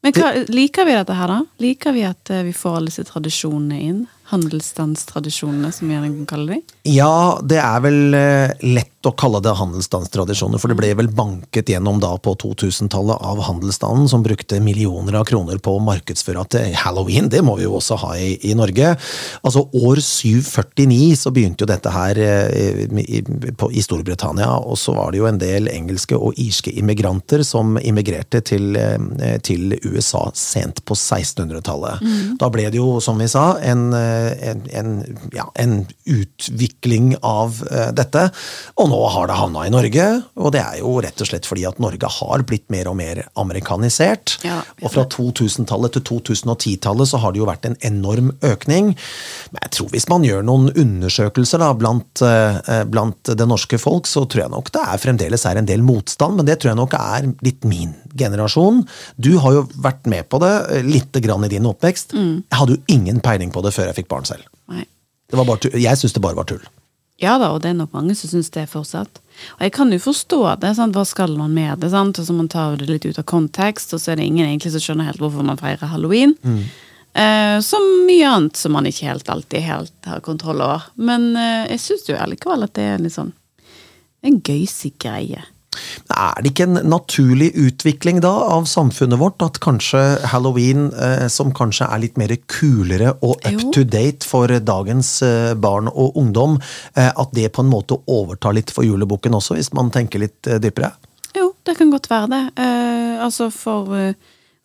Men 0.06 0.14
hva, 0.14 0.30
liker 0.54 0.87
vi 0.87 0.94
dette 1.00 1.18
her, 1.18 1.34
da? 1.34 1.40
Liker 1.66 1.99
vi 1.99 2.06
at 2.06 2.30
vi 2.46 2.54
får 2.54 2.78
alle 2.78 2.94
disse 2.94 3.08
tradisjonene 3.10 3.82
inn? 3.88 4.04
Handelsstandstradisjonene, 4.30 5.72
som 5.75 5.88
vi 5.88 5.96
gjerne 5.96 6.26
kalle 6.30 6.54
de? 6.54 6.60
Ja, 6.87 7.40
det 7.42 7.58
er 7.58 7.80
vel 7.82 8.14
eh, 8.14 8.52
lett 8.62 9.08
å 9.08 9.10
kalle 9.16 9.40
det 9.42 9.54
handelsstandstradisjoner, 9.56 10.60
for 10.60 10.70
det 10.70 10.76
ble 10.78 10.90
vel 10.94 11.08
banket 11.16 11.70
gjennom 11.72 11.99
da 12.02 12.12
på 12.20 12.34
2000-tallet 12.38 13.25
av 13.26 13.40
handelsstanden, 13.46 14.06
som 14.12 14.22
brukte 14.22 14.60
millioner 14.62 15.16
av 15.18 15.25
kroner 15.26 15.58
på 15.58 15.75
å 15.75 15.82
markedsføre 15.82 16.44
at 16.44 16.56
eh, 16.60 16.76
halloween, 16.78 17.30
det 17.32 17.40
må 17.42 17.56
vi 17.58 17.66
jo 17.66 17.75
også 17.78 17.99
ha 18.04 18.12
i, 18.20 18.34
i 18.46 18.54
Norge. 18.54 18.92
Altså 19.42 19.64
år 19.80 20.02
749 20.04 21.16
så 21.18 21.32
begynte 21.34 21.64
jo 21.64 21.70
dette 21.72 21.94
her 21.94 22.20
eh, 22.22 22.84
i, 23.02 23.22
på, 23.56 23.70
i 23.72 23.82
Storbritannia, 23.82 24.52
og 24.60 24.78
så 24.78 24.94
var 24.94 25.10
det 25.10 25.22
jo 25.25 25.28
en 25.30 25.42
del 25.42 25.66
engelske 25.72 26.14
og 26.14 26.38
irske 26.38 26.70
immigranter 26.78 27.42
som 27.46 27.80
immigrerte 27.80 28.44
til, 28.46 28.76
til 29.42 29.75
USA 29.88 30.26
sent 30.37 30.84
på 30.87 30.94
1600-tallet. 30.94 32.04
Da 32.40 32.50
ble 32.52 32.68
det 32.70 32.78
jo, 32.78 33.00
som 33.02 33.18
vi 33.18 33.28
sa, 33.30 33.54
en, 33.64 33.88
en, 34.50 34.62
en, 34.76 34.90
ja, 35.34 35.46
en 35.60 35.74
utvikling 36.04 37.14
av 37.26 37.60
eh, 37.70 37.90
dette. 37.96 38.26
Og 38.80 38.90
nå 38.92 39.00
har 39.14 39.30
det 39.30 39.38
havna 39.38 39.66
i 39.66 39.72
Norge, 39.72 40.08
og 40.40 40.54
det 40.54 40.62
er 40.62 40.80
jo 40.82 40.96
rett 41.04 41.20
og 41.22 41.30
slett 41.30 41.48
fordi 41.48 41.66
at 41.68 41.80
Norge 41.82 42.10
har 42.20 42.44
blitt 42.48 42.68
mer 42.72 42.90
og 42.90 42.98
mer 43.00 43.22
amerikanisert. 43.40 44.38
Ja. 44.46 44.60
Og 44.82 44.94
fra 44.94 45.06
2000-tallet 45.10 45.96
til 45.96 46.06
2010-tallet 46.10 47.10
så 47.10 47.20
har 47.22 47.34
det 47.34 47.42
jo 47.42 47.48
vært 47.48 47.68
en 47.68 47.78
enorm 47.86 48.32
økning. 48.46 48.92
Men 49.52 49.64
jeg 49.66 49.74
tror 49.76 49.90
hvis 49.94 50.08
man 50.10 50.26
gjør 50.26 50.44
noen 50.46 50.70
undersøkelser 50.70 51.62
da, 51.62 51.72
blant, 51.76 52.24
eh, 52.26 52.82
blant 52.90 53.32
det 53.36 53.48
norske 53.48 53.80
folk, 53.80 54.08
så 54.10 54.26
tror 54.26 54.46
jeg 54.46 54.54
nok 54.54 54.72
det 54.74 54.84
er 54.86 55.02
fremdeles 55.02 55.46
er 55.48 55.60
en 55.60 55.68
del 55.68 55.84
motstand, 55.84 56.38
men 56.38 56.48
det 56.48 56.60
tror 56.60 56.72
jeg 56.72 56.80
nok 56.80 56.96
er 56.98 57.30
litt 57.44 57.66
min 57.68 57.94
generasjon. 58.18 58.82
Du 59.16 59.32
har 59.42 59.56
jo 59.56 59.66
vært 59.82 60.08
med 60.10 60.28
på 60.30 60.40
det 60.42 60.52
eh, 60.70 60.86
lite 60.86 61.22
grann 61.24 61.46
i 61.46 61.52
din 61.52 61.68
oppvekst. 61.68 62.14
Jeg 62.16 62.58
hadde 62.58 62.76
jo 62.76 62.96
ingen 62.96 63.20
peiling 63.24 63.52
på 63.54 63.62
det 63.64 63.74
før 63.76 63.90
jeg 63.90 64.00
fikk 64.02 64.10
barn 64.11 64.26
selv. 64.29 64.47
Nei. 64.71 64.85
Det 65.31 65.38
var 65.38 65.47
bare. 65.49 65.73
Jeg 65.79 65.99
syns 66.00 66.14
det 66.17 66.23
bare 66.25 66.38
var 66.38 66.49
tull. 66.50 66.62
Ja 67.21 67.35
da, 67.37 67.50
og 67.52 67.61
det 67.61 67.71
er 67.71 67.76
nok 67.76 67.93
mange 67.93 68.14
som 68.17 68.31
syns 68.33 68.49
det 68.55 68.64
fortsatt. 68.73 69.21
Og 69.59 69.64
jeg 69.67 69.73
kan 69.76 69.90
jo 69.93 69.99
forstå 70.00 70.38
det. 70.62 70.75
sant? 70.79 70.97
Hva 70.97 71.05
skal 71.09 71.35
man 71.37 71.52
med 71.55 71.83
det? 71.83 71.90
sant? 71.93 72.19
Og 72.19 72.26
så 72.26 72.33
Man 72.37 72.49
tar 72.49 72.79
det 72.81 72.88
litt 72.88 73.05
ut 73.05 73.19
av 73.21 73.26
kontekst, 73.29 73.93
og 73.95 74.00
så 74.00 74.12
er 74.12 74.21
det 74.21 74.29
ingen 74.31 74.47
egentlig 74.47 74.73
som 74.73 74.81
skjønner 74.81 75.11
helt 75.11 75.21
hvorfor 75.21 75.45
man 75.45 75.61
feirer 75.61 75.93
halloween. 75.93 76.35
Eh, 77.12 77.59
som 77.61 77.85
mye 78.07 78.25
annet 78.29 78.57
som 78.57 78.73
man 78.73 78.87
ikke 78.88 79.09
helt 79.11 79.29
alltid 79.29 79.67
helt 79.67 80.09
har 80.09 80.21
kontroll 80.25 80.62
over. 80.64 80.88
Men 80.97 81.35
eh, 81.37 81.69
jeg 81.75 81.85
syns 81.85 82.09
jo 82.09 82.17
allikevel 82.17 82.64
at 82.64 82.75
det 82.79 82.88
er 82.95 83.05
litt 83.05 83.17
sånn 83.17 83.35
en 84.23 84.40
gøysig 84.45 84.95
greie. 85.00 85.45
Er 86.10 86.42
det 86.42 86.50
ikke 86.50 86.66
en 86.66 86.80
naturlig 86.90 87.52
utvikling 87.54 88.18
da 88.24 88.32
av 88.56 88.66
samfunnet 88.66 89.20
vårt 89.20 89.42
at 89.44 89.60
kanskje 89.62 90.00
halloween, 90.32 90.88
eh, 90.90 91.28
som 91.30 91.52
kanskje 91.54 91.86
er 91.86 92.02
litt 92.02 92.18
mer 92.18 92.34
kulere 92.50 93.14
og 93.22 93.38
up 93.46 93.62
to 93.74 93.84
date 93.86 94.26
for 94.26 94.50
dagens 94.50 95.12
eh, 95.22 95.52
barn 95.54 95.90
og 95.92 96.18
ungdom, 96.18 96.58
eh, 96.96 97.12
at 97.14 97.36
det 97.36 97.52
på 97.54 97.62
en 97.62 97.70
måte 97.70 98.00
overtar 98.10 98.56
litt 98.58 98.74
for 98.74 98.86
julebukken 98.86 99.38
også, 99.38 99.56
hvis 99.58 99.72
man 99.76 99.92
tenker 99.94 100.26
litt 100.26 100.42
dypere? 100.42 100.90
Jo, 101.38 101.52
det 101.64 101.78
kan 101.78 101.94
godt 101.94 102.10
være 102.10 102.30
det. 102.32 102.44
Altså 103.22 103.46
for, 103.54 103.94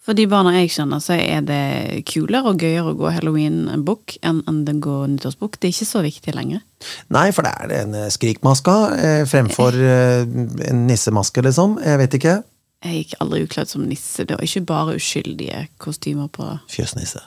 for 0.05 0.17
de 0.17 0.27
barna 0.29 0.53
jeg 0.59 0.71
kjenner, 0.75 1.01
så 1.01 1.15
er 1.17 1.45
det 1.45 2.03
kulere 2.09 2.51
og 2.51 2.61
gøyere 2.61 2.91
å 2.91 2.97
gå 2.99 3.11
halloween-bukk 3.15 4.19
enn 4.25 4.43
enn 4.45 4.59
det 4.67 4.77
går 4.85 5.07
nyttårsbukk. 5.15 5.57
Det 5.57 5.69
er 5.69 5.73
ikke 5.73 5.89
så 5.89 6.03
viktig 6.05 6.35
lenger. 6.37 6.61
Nei, 7.15 7.29
for 7.33 7.47
det 7.47 7.53
er 7.57 7.73
en 7.81 7.95
skrikmaske 8.13 8.75
eh, 8.99 9.23
fremfor 9.29 9.77
eh, 9.81 10.27
en 10.69 10.85
nissemaske, 10.89 11.41
liksom. 11.47 11.79
Jeg 11.81 12.01
vet 12.03 12.19
ikke. 12.19 12.35
Jeg 12.85 13.01
gikk 13.01 13.15
aldri 13.23 13.41
ukledd 13.47 13.71
som 13.71 13.87
nisse. 13.89 14.27
Det 14.27 14.37
var 14.37 14.45
ikke 14.45 14.67
bare 14.69 14.97
uskyldige 14.99 15.65
kostymer 15.81 16.29
på 16.29 16.51
Fjøsnisse. 16.69 17.23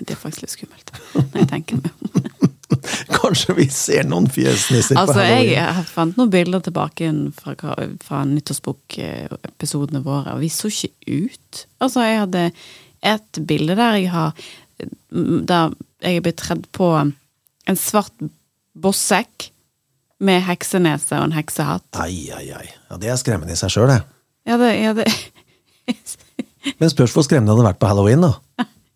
Det 0.00 0.14
er 0.14 0.18
faktisk 0.18 0.46
litt 0.46 0.54
skummelt, 0.54 0.94
når 1.14 1.42
jeg 1.42 1.50
tenker 1.52 1.82
meg 1.84 1.92
om. 2.00 2.33
Kanskje 3.20 3.54
vi 3.58 3.66
ser 3.72 4.06
noen 4.08 4.26
fjesnisser 4.32 4.98
Altså, 5.00 5.14
på 5.16 5.20
halloween. 5.22 5.50
jeg, 5.52 5.58
jeg 5.60 5.86
fant 5.90 6.16
noen 6.18 6.30
bilder 6.32 6.62
tilbake 6.66 7.10
fra, 7.38 7.54
fra 8.04 8.22
nyttårsbok-episodene 8.30 10.02
våre, 10.04 10.34
og 10.36 10.42
vi 10.44 10.50
så 10.52 10.70
ikke 10.72 11.18
ut. 11.28 11.64
Altså, 11.84 12.04
jeg 12.06 12.20
hadde 12.24 12.44
et 13.04 13.40
bilde 13.46 13.76
der 13.76 13.98
jeg 14.00 14.10
har 14.14 14.32
Der 15.12 15.74
jeg 16.04 16.18
er 16.18 16.24
blitt 16.24 16.40
tredd 16.42 16.64
på 16.76 16.88
en 17.00 17.78
svart 17.80 18.24
bossekk 18.76 19.50
med 20.24 20.42
heksenese 20.44 21.16
og 21.16 21.28
en 21.30 21.36
heksehatt. 21.36 21.86
Ai, 22.00 22.26
ai, 22.34 22.48
ai. 22.56 22.66
Ja, 22.90 22.98
det 23.00 23.08
er 23.12 23.16
skremmende 23.20 23.54
i 23.54 23.58
seg 23.60 23.72
sjøl, 23.72 23.88
det. 23.92 24.00
Ja, 24.48 24.58
det, 24.60 24.72
ja, 24.82 24.92
det 24.96 25.06
Men 26.80 26.90
spørs 26.92 27.12
hvor 27.14 27.24
skremmende 27.26 27.52
det 27.52 27.56
hadde 27.58 27.68
vært 27.70 27.80
på 27.82 27.88
halloween, 27.90 28.24
da. 28.24 28.32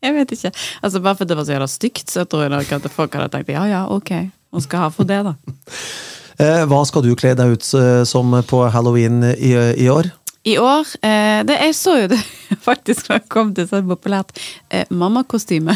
Jeg 0.04 0.14
vet 0.14 0.34
ikke. 0.36 0.52
Altså, 0.82 1.00
bare 1.02 1.18
fordi 1.18 1.32
det 1.32 1.38
var 1.40 1.46
så 1.48 1.56
jævla 1.56 1.70
stygt, 1.70 2.04
så 2.10 2.22
jeg 2.22 2.30
tror 2.30 2.52
nok 2.52 2.76
at 2.76 2.86
folk 2.94 3.16
hadde 3.18 3.32
tenkt 3.34 3.50
ja 3.54 3.64
ja, 3.66 3.82
ok, 3.90 4.12
hun 4.54 4.64
skal 4.64 4.86
ha 4.86 4.92
for 4.94 5.08
det, 5.08 5.24
da. 5.26 5.34
Eh, 6.38 6.60
hva 6.70 6.84
skal 6.86 7.02
du 7.02 7.16
kle 7.18 7.32
deg 7.34 7.56
ut 7.56 7.64
eh, 7.74 8.04
som 8.06 8.30
på 8.46 8.60
halloween 8.70 9.24
i, 9.26 9.48
i 9.74 9.88
år? 9.90 10.06
I 10.46 10.54
år 10.62 10.86
eh, 11.02 11.40
det, 11.42 11.56
Jeg 11.66 11.74
så 11.74 11.96
jo 11.98 12.10
det 12.12 12.20
faktisk 12.68 13.08
da 13.08 13.16
jeg 13.18 13.26
kom 13.26 13.50
til 13.56 13.66
så 13.66 13.80
populært 13.82 14.30
eh, 14.70 14.86
mammakostyme. 14.86 15.74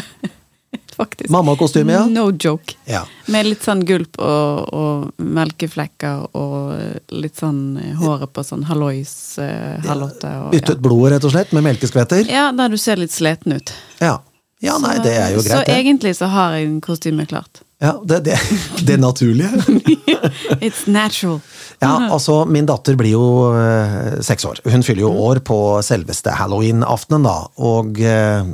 faktisk. 1.01 1.29
Mammakostyme, 1.33 1.93
ja. 1.95 2.03
No 2.09 2.29
joke. 2.31 2.75
Ja. 2.89 3.03
Med 3.33 3.47
litt 3.47 3.63
sånn 3.65 3.83
gulp 3.87 4.19
og, 4.19 4.73
og 4.73 5.23
melkeflekker 5.23 6.27
og 6.39 7.15
litt 7.15 7.39
sånn 7.39 7.63
eh, 7.81 7.95
håret 8.01 8.33
på 8.33 8.43
sånn 8.45 8.67
hallois 8.69 9.13
eh. 9.41 9.79
Og, 9.93 10.51
byttet 10.51 10.77
ja. 10.77 10.81
blodet, 10.81 11.15
rett 11.15 11.27
og 11.27 11.33
slett, 11.35 11.55
med 11.55 11.67
melkeskvetter? 11.69 12.27
ja. 12.27 12.47
ja, 12.47 12.51
der 12.55 12.73
du 12.73 12.77
ser 12.81 13.01
litt 13.01 13.13
sliten 13.13 13.57
ut. 13.57 13.73
Ja. 14.03 14.19
Ja, 14.63 14.77
nei, 14.79 14.95
det 15.03 15.11
er 15.19 15.33
jo 15.33 15.41
greit, 15.43 15.51
så 15.51 15.63
det. 15.67 15.75
egentlig 15.75 16.13
så 16.15 16.29
har 16.31 16.53
jeg 16.55 16.69
en 16.69 16.79
kostyme 16.83 17.25
klart. 17.27 17.59
Ja, 17.83 17.97
det, 18.07 18.21
det, 18.23 18.37
det 18.87 18.95
naturlige. 18.97 19.49
It's 20.63 20.85
natural. 20.87 21.41
Ja, 21.79 22.07
altså, 22.07 22.45
min 22.45 22.65
datter 22.69 22.95
blir 22.95 23.11
jo 23.11 23.25
eh, 23.59 24.21
seks 24.23 24.45
år. 24.47 24.61
Hun 24.63 24.85
fyller 24.87 25.03
jo 25.03 25.11
år 25.25 25.41
på 25.43 25.57
selveste 25.83 26.31
halloween-aftenen, 26.39 27.27
da. 27.27 27.35
Og 27.59 27.99
eh, 27.99 28.47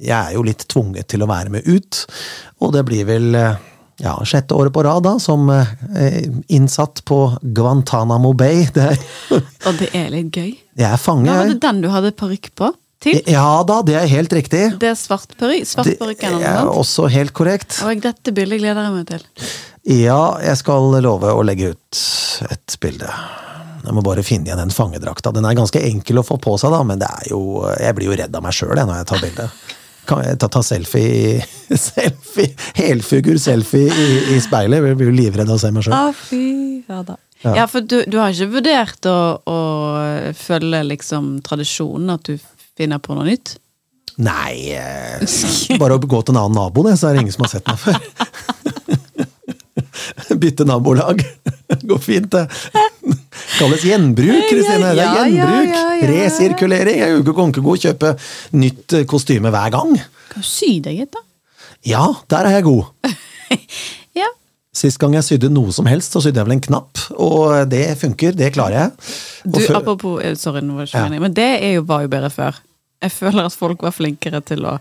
jeg 0.00 0.16
er 0.16 0.34
jo 0.36 0.44
litt 0.46 0.66
tvunget 0.70 1.08
til 1.12 1.24
å 1.24 1.30
være 1.30 1.52
med 1.56 1.66
ut. 1.66 2.02
Og 2.64 2.72
det 2.76 2.84
blir 2.88 3.06
vel 3.08 3.34
eh, 3.38 3.60
ja, 4.02 4.16
sjette 4.28 4.56
året 4.56 4.74
på 4.74 4.84
rad, 4.84 5.04
da, 5.06 5.16
som 5.22 5.48
eh, 5.50 6.24
innsatt 6.52 7.04
på 7.08 7.20
Guantánamo 7.42 8.32
Bay. 8.36 8.66
Det 8.74 8.90
er, 8.92 8.98
Og 9.68 9.78
det 9.80 9.92
er 9.96 10.10
litt 10.12 10.34
gøy. 10.34 10.50
jeg 10.76 10.90
er 10.90 11.00
fange, 11.00 11.30
Hva 11.30 11.44
var 11.44 11.54
det 11.54 11.62
den 11.64 11.80
du 11.84 11.88
hadde 11.92 12.12
parykk 12.16 12.52
på? 12.58 12.72
Til? 13.04 13.18
Ja 13.28 13.60
da, 13.68 13.82
det 13.84 13.96
er 13.98 14.06
helt 14.08 14.32
riktig. 14.32 14.62
Det 14.80 14.88
er 14.88 14.96
svart 14.96 15.34
parykk? 15.36 15.66
Svart 15.68 15.90
parykk 16.00 16.22
er 16.24 16.36
sånt? 16.40 16.76
også 16.80 17.08
helt 17.12 17.34
korrekt. 17.36 17.80
Og 17.84 18.00
dette 18.04 18.32
bildet 18.36 18.62
gleder 18.62 18.88
jeg 18.88 18.94
meg 18.94 19.10
til. 19.10 19.26
Ja, 19.86 20.20
jeg 20.42 20.56
skal 20.58 20.96
love 21.04 21.30
å 21.30 21.42
legge 21.46 21.74
ut 21.76 22.00
et 22.50 22.78
bilde. 22.82 23.10
Jeg 23.86 23.94
må 23.94 24.02
bare 24.02 24.24
finne 24.26 24.48
igjen 24.48 24.58
den 24.58 24.72
fangedrakta. 24.74 25.30
Den 25.36 25.46
er 25.46 25.54
ganske 25.54 25.78
enkel 25.78 26.18
å 26.18 26.24
få 26.26 26.40
på 26.42 26.56
seg, 26.58 26.72
da, 26.74 26.80
men 26.88 26.98
det 26.98 27.06
er 27.06 27.28
jo, 27.30 27.40
jeg 27.78 27.94
blir 27.94 28.10
jo 28.10 28.16
redd 28.18 28.34
av 28.34 28.42
meg 28.42 28.56
sjøl 28.56 28.74
når 28.80 28.96
jeg 28.98 29.10
tar 29.12 29.22
bilde. 29.22 29.50
Kan 30.06 30.22
jeg 30.22 30.38
ta, 30.38 30.48
ta 30.52 30.62
selfie, 30.62 31.42
selfie 31.88 32.52
helfigur-selfie 32.78 33.90
i, 33.90 34.08
i 34.36 34.40
speilet? 34.44 34.84
Jeg 34.92 34.98
blir 34.98 35.10
jo 35.10 35.16
livredd 35.16 35.50
av 35.50 35.58
å 35.58 35.62
se 35.62 35.72
meg 35.74 35.86
sjøl. 35.86 35.96
Ah, 35.96 36.12
fy 36.14 36.82
fader. 36.86 37.18
Ja. 37.42 37.52
Ja. 37.58 37.64
for 37.68 37.84
du, 37.84 37.98
du 38.08 38.16
har 38.18 38.32
ikke 38.32 38.48
vurdert 38.54 39.06
å, 39.10 39.18
å 39.44 39.58
følge 40.38 40.80
liksom 40.88 41.36
tradisjonen, 41.46 42.14
at 42.14 42.30
du 42.30 42.38
finner 42.78 43.02
på 43.02 43.16
noe 43.16 43.26
nytt? 43.28 43.56
Nei, 44.16 44.72
eh, 44.72 45.20
bare 45.80 45.98
å 45.98 46.00
gå 46.00 46.22
til 46.24 46.32
en 46.32 46.40
annen 46.46 46.56
nabo, 46.56 46.86
det, 46.86 46.94
så 46.96 47.10
er 47.10 47.18
det 47.18 47.26
ingen 47.26 47.34
som 47.34 47.44
har 47.44 47.52
sett 47.52 47.68
meg 47.68 47.76
før. 47.82 48.00
Bytte 50.40 50.64
nabolag. 50.68 51.20
Går 51.90 51.98
fint, 52.02 52.28
det. 52.32 52.44
Kalles 53.58 53.84
gjenbruk, 53.86 54.44
Kristine. 54.50 54.92
Det 54.96 55.02
er 55.04 55.14
gjenbruk. 55.16 55.70
ja, 55.72 55.82
ja, 55.82 55.94
ja. 56.00 56.10
Resirkulering. 56.12 56.98
Jeg 57.00 57.08
er 57.08 57.14
jo 57.16 57.22
ikke 57.24 57.34
konkegod 57.36 57.82
kjøpe 57.82 58.12
nytt 58.60 58.96
eh, 59.00 59.06
kostyme 59.10 59.50
hver 59.54 59.72
gang. 59.74 59.96
Kan 60.32 60.44
du 60.44 60.48
sy 60.48 60.76
deg 60.84 61.02
et, 61.06 61.12
da? 61.16 61.22
Ja, 61.86 62.04
der 62.32 62.48
er 62.50 62.58
jeg 62.60 62.68
god. 62.68 62.90
Ja. 64.16 64.26
Sist 64.76 64.98
gang 65.00 65.12
jeg 65.14 65.24
sydde 65.26 65.48
noe 65.52 65.72
som 65.72 65.86
helst, 65.88 66.12
så 66.16 66.20
sydde 66.24 66.40
jeg 66.40 66.48
vel 66.48 66.54
en 66.56 66.62
knapp, 66.64 66.98
og 67.22 67.68
det 67.70 67.82
funker. 68.00 68.32
Det 68.36 68.48
klarer 68.54 68.76
jeg. 68.78 69.10
Og 69.46 69.52
Du, 69.54 69.60
før- 69.62 69.78
apropos 69.82 70.16
eh, 70.24 70.34
Sorry, 70.40 70.62
nå 70.64 70.74
var 70.78 70.88
det 70.88 70.96
Ja. 70.96 71.20
men 71.22 71.34
det 71.36 71.50
jo, 71.74 71.82
var 71.88 72.02
jo 72.06 72.10
bedre 72.12 72.30
før. 72.32 72.58
Jeg 73.04 73.12
føler 73.12 73.46
at 73.50 73.52
folk 73.56 73.84
var 73.84 73.92
flinkere 73.92 74.40
til 74.44 74.64
å 74.68 74.78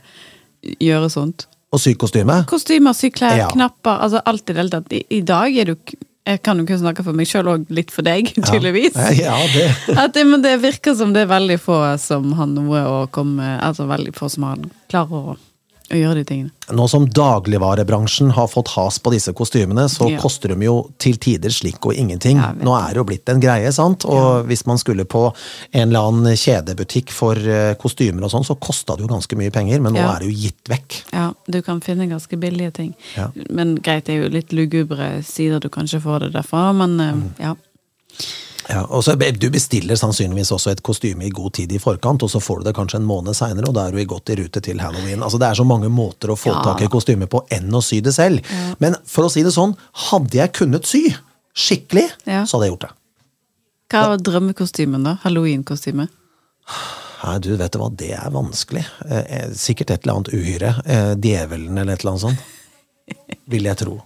gjøre 0.81 1.09
sånt. 1.11 1.45
og 1.75 1.81
sy 1.83 1.91
kostyme. 1.99 2.45
Kostymer, 2.47 2.95
syklær, 2.95 3.35
Ja. 3.37 3.47
knapper, 3.51 3.99
altså 4.05 4.21
alt 4.25 4.49
i 4.49 4.53
det 4.53 4.61
hele 4.61 4.71
tatt. 4.71 4.93
I, 5.11 5.19
dag 5.27 5.57
er 5.59 5.65
du 5.65 5.75
Jeg 6.25 6.41
kan 6.41 6.57
jo 6.57 6.65
ikke 6.65 6.79
snakke 6.81 7.03
for 7.05 7.17
meg 7.17 7.29
sjøl 7.29 7.49
og 7.51 7.65
litt 7.73 7.91
for 7.93 8.05
deg, 8.05 8.31
tydeligvis. 8.47 8.95
Ja, 9.19 9.35
det. 9.53 9.67
At 10.03 10.17
men 10.25 10.41
det 10.45 10.55
virker 10.63 10.97
som 10.97 11.13
det 11.13 11.25
er 11.25 11.33
veldig 11.35 11.59
få 11.61 11.77
som 12.01 12.31
har 12.39 12.49
noe 12.49 12.81
å 12.89 12.95
komme 13.13 13.55
Altså 13.61 13.85
veldig 13.89 14.15
få 14.17 14.31
som 14.33 14.47
har 14.49 14.63
klarer 14.89 15.13
å, 15.35 15.35
å 15.91 15.97
gjøre 15.99 16.15
de 16.15 16.23
tingene. 16.25 16.51
Nå 16.73 16.87
som 16.89 17.05
dagligvarebransjen 17.07 18.31
har 18.33 18.47
fått 18.49 18.71
has 18.75 18.97
på 18.99 19.11
disse 19.13 19.33
kostymene, 19.37 19.85
så 19.89 20.09
Ja. 20.11 20.17
koster 20.19 20.49
de 20.55 20.65
jo 20.65 20.89
til 20.97 21.15
tider 21.17 21.49
slik 21.49 21.85
og 21.85 21.93
ingenting. 21.93 22.37
Ja, 22.37 22.53
Nå 22.53 22.73
er 22.75 22.87
det 22.93 22.97
jo 22.97 23.03
blitt 23.03 23.29
en 23.29 23.39
greie, 23.39 23.71
sant? 23.71 24.03
Og 24.05 24.45
hvis 24.47 24.65
man 24.65 24.77
skulle 24.77 25.05
på 25.05 25.33
en 25.73 25.89
eller 25.89 25.99
annen 26.09 26.33
kjedebutikk 26.35 27.09
for 27.11 27.35
eh, 27.35 27.75
kostymer 27.75 28.23
og 28.23 28.31
sånn, 28.31 28.45
så 28.45 28.55
kosta 28.59 28.95
det 28.97 29.01
jo 29.05 29.07
ganske 29.13 29.35
mye 29.37 29.51
penger, 29.51 29.79
men 29.81 29.93
nå 29.93 29.97
Ja. 29.99 30.15
er 30.15 30.19
det 30.19 30.31
jo 30.33 30.41
gitt 30.41 30.63
vekk. 30.67 31.03
Ja, 31.13 31.33
du 31.49 31.61
kan 31.61 31.79
finne 31.81 32.07
ganske 32.09 32.35
billige 32.39 32.73
ting. 32.73 32.95
Ja. 33.15 33.29
Men 33.49 33.75
greit, 33.77 34.05
det 34.05 34.15
er 34.15 34.23
jo 34.23 34.29
litt 34.29 34.49
lugubre 34.51 35.23
sider 35.23 35.59
du 35.59 35.69
kanskje 35.69 36.01
får 36.01 36.19
det 36.21 36.33
derfra, 36.33 36.73
men 36.75 36.99
eh, 36.99 37.11
Mm. 37.13 37.33
ja. 37.39 37.55
Ja, 38.69 38.81
og 38.89 39.03
så 39.05 39.13
Du 39.15 39.49
bestiller 39.53 39.95
sannsynligvis 39.95 40.51
også 40.51 40.71
et 40.71 40.81
kostyme 40.83 41.25
i 41.25 41.29
god 41.29 41.53
tid 41.53 41.71
i 41.71 41.77
forkant, 41.79 42.23
og 42.23 42.29
så 42.29 42.39
får 42.41 42.59
du 42.59 42.63
det 42.69 42.75
kanskje 42.75 42.97
en 42.99 43.05
måned 43.05 43.35
seinere, 43.37 43.67
og 43.69 43.75
da 43.77 43.87
er 43.87 43.91
du 43.91 44.05
godt 44.05 44.29
i 44.29 44.35
rute 44.41 44.61
til 44.61 44.79
halloween. 44.79 45.21
Altså 45.23 45.37
Det 45.39 45.47
er 45.47 45.53
så 45.55 45.65
mange 45.65 45.89
måter 45.89 46.29
å 46.33 46.35
få 46.37 46.49
Ja. 46.53 46.63
tak 46.63 46.81
i 46.81 46.87
kostyme 46.87 47.27
på 47.27 47.45
enn 47.51 47.69
å 47.71 47.81
sy 47.83 48.01
det 48.01 48.13
selv. 48.13 48.41
Men 48.79 48.95
for 49.05 49.25
å 49.25 49.31
si 49.31 49.43
det 49.43 49.53
sånn, 49.53 49.75
hadde 49.93 50.33
jeg 50.33 50.53
kunnet 50.53 50.85
sy 50.85 51.13
skikkelig, 51.55 52.09
Ja. 52.25 52.43
så 52.45 52.57
hadde 52.57 52.69
jeg 52.69 52.77
gjort 52.79 52.81
det. 52.89 52.93
Hva 53.89 54.07
var 54.09 54.17
drømmekostymen, 54.17 55.03
da? 55.03 55.19
Halloween-kostyme? 55.23 56.07
Nei, 57.23 57.37
du 57.39 57.55
vet 57.55 57.71
du 57.71 57.79
hva, 57.79 57.89
det 57.95 58.11
er 58.11 58.29
vanskelig. 58.33 58.85
Eh, 59.09 59.23
eh, 59.29 59.49
sikkert 59.53 59.91
et 59.91 60.03
eller 60.05 60.15
annet 60.15 60.33
uhyre. 60.33 60.81
Eh, 60.85 61.15
djevelen 61.15 61.77
eller 61.77 61.93
et 61.93 62.01
eller 62.03 62.11
annet 62.11 62.21
sånt. 62.21 62.37
Vil 63.47 63.63
jeg 63.63 63.77
tro. 63.77 64.01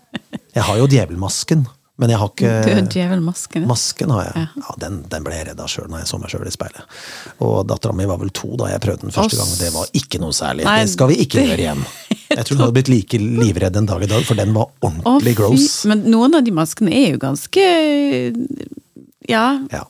Jeg 0.54 0.64
har 0.64 0.78
jo 0.78 0.88
djevelmasken, 0.88 1.66
men 2.00 2.10
jeg 2.14 2.20
har 2.22 2.30
Du 2.40 2.46
er 2.48 2.80
ikke 2.80 2.94
djevelmasken. 2.96 3.66
ja. 3.66 3.68
Masken 3.68 4.12
har 4.16 4.24
jeg. 4.30 4.48
Ja, 4.64 4.76
Den, 4.80 5.02
den 5.12 5.24
ble 5.28 5.36
jeg 5.36 5.48
redd 5.50 5.60
av 5.60 5.68
sjøl 5.72 5.90
når 5.92 6.00
jeg 6.06 6.08
så 6.14 6.20
meg 6.22 6.32
sjøl 6.32 6.48
i 6.48 6.54
speilet. 6.56 6.98
Og 7.44 7.58
dattera 7.68 7.94
mi 7.98 8.06
var 8.08 8.18
vel 8.22 8.32
to 8.32 8.54
da 8.60 8.70
jeg 8.72 8.80
prøvde 8.86 9.06
den 9.10 9.12
første 9.16 9.36
Å, 9.36 9.42
gang. 9.44 9.52
Det 9.60 9.72
var 9.76 9.92
ikke 10.00 10.22
noe 10.24 10.32
særlig. 10.38 10.64
Nei, 10.70 10.78
det 10.86 10.94
skal 10.96 11.12
vi 11.12 11.20
ikke 11.26 11.42
det- 11.42 11.48
gjøre 11.52 11.66
igjen. 11.68 11.86
Jeg 12.30 12.46
tror 12.46 12.56
hun 12.60 12.62
hadde 12.62 12.76
blitt 12.78 12.90
like 12.94 13.18
livredd 13.18 13.78
en 13.80 13.88
dag 13.90 14.04
i 14.06 14.08
dag, 14.12 14.22
for 14.24 14.38
den 14.38 14.52
var 14.54 14.68
ordentlig 14.86 15.32
fy- 15.34 15.38
gross. 15.40 15.86
Men 15.90 16.04
noen 16.14 16.36
av 16.38 16.44
de 16.46 16.52
maskene 16.54 16.92
er 16.94 17.16
jo 17.16 17.18
ganske 17.24 17.64
Ja. 19.28 19.46
Ja. 19.72 19.84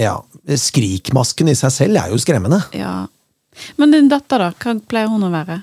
Ja. 0.00 0.14
Skrikmasken 0.56 1.48
i 1.52 1.54
seg 1.58 1.72
selv 1.74 2.00
er 2.00 2.10
jo 2.14 2.18
skremmende. 2.22 2.62
ja. 2.76 3.06
Men 3.80 3.90
din 3.90 4.08
datter, 4.12 4.36
da? 4.42 4.50
Hva 4.60 4.74
pleier 4.84 5.08
hun 5.08 5.22
å 5.24 5.30
være? 5.32 5.62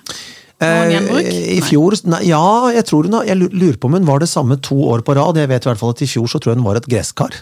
Eh, 0.63 1.58
I 1.58 1.62
fjor, 1.65 1.96
nei, 2.10 2.22
ja, 2.29 2.43
jeg 2.74 2.88
tror 2.89 3.10
hun 3.10 3.20
jeg 3.27 3.39
lurer 3.41 3.77
på 3.77 3.89
om 3.89 3.98
hun 3.98 4.08
var 4.08 4.24
det 4.24 4.32
samme 4.32 4.60
to 4.63 4.77
år 4.93 5.03
på 5.05 5.15
rad. 5.17 5.39
Jeg 5.41 5.51
vet 5.51 5.67
i 5.67 5.72
hvert 5.72 5.82
fall 5.82 5.96
at 5.96 6.03
i 6.05 6.10
fjor 6.10 6.29
så 6.32 6.39
tror 6.39 6.53
jeg 6.53 6.62
hun 6.62 6.67
var 6.67 6.79
et 6.79 6.89
gresskar. 6.89 7.41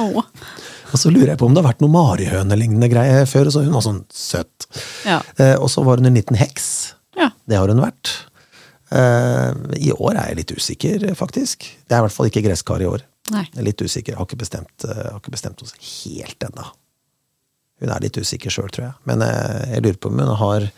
Oh. 0.00 0.22
Og 0.92 0.96
så 0.96 1.12
lurer 1.12 1.34
jeg 1.34 1.40
på 1.40 1.44
om 1.44 1.52
det 1.52 1.60
har 1.60 1.68
vært 1.68 1.82
noe 1.84 1.92
marihønelignende 1.92 2.88
greie 2.88 3.24
før, 3.28 3.50
så 3.52 3.60
hun 3.60 3.74
var 3.76 3.84
sånn 3.84 4.00
søt. 4.08 4.64
Ja. 5.04 5.18
Eh, 5.36 5.52
og 5.60 5.68
så 5.68 5.82
var 5.84 6.00
hun 6.00 6.08
en 6.08 6.16
liten 6.16 6.38
heks. 6.40 6.94
Det 7.48 7.56
har 7.56 7.68
hun 7.68 7.80
vært. 7.82 8.10
Eh, 8.90 9.52
I 9.88 9.92
år 9.92 10.14
er 10.14 10.30
jeg 10.30 10.38
litt 10.40 10.52
usikker, 10.56 11.06
faktisk. 11.18 11.64
Det 11.84 11.96
er 11.96 12.02
i 12.02 12.06
hvert 12.06 12.14
fall 12.14 12.28
ikke 12.30 12.44
gresskar 12.44 12.84
i 12.84 12.88
år. 12.88 13.04
Nei. 13.34 13.44
Jeg 13.50 13.60
er 13.62 13.68
litt 13.68 13.84
usikker. 13.84 14.16
Har 14.16 14.28
ikke 14.28 14.40
bestemt, 14.40 14.84
eh, 14.84 15.02
har 15.10 15.20
ikke 15.20 15.34
bestemt 15.34 15.62
oss 15.64 15.74
helt 15.80 16.48
ennå. 16.48 16.64
Hun 17.80 17.92
er 17.94 18.00
litt 18.02 18.16
usikker 18.18 18.52
sjøl, 18.52 18.70
tror 18.72 18.88
jeg. 18.88 18.94
Men 19.08 19.22
eh, 19.22 19.74
jeg 19.74 19.84
lurer 19.84 20.00
på 20.00 20.12
om 20.12 20.22
hun 20.24 20.34
har 20.40 20.70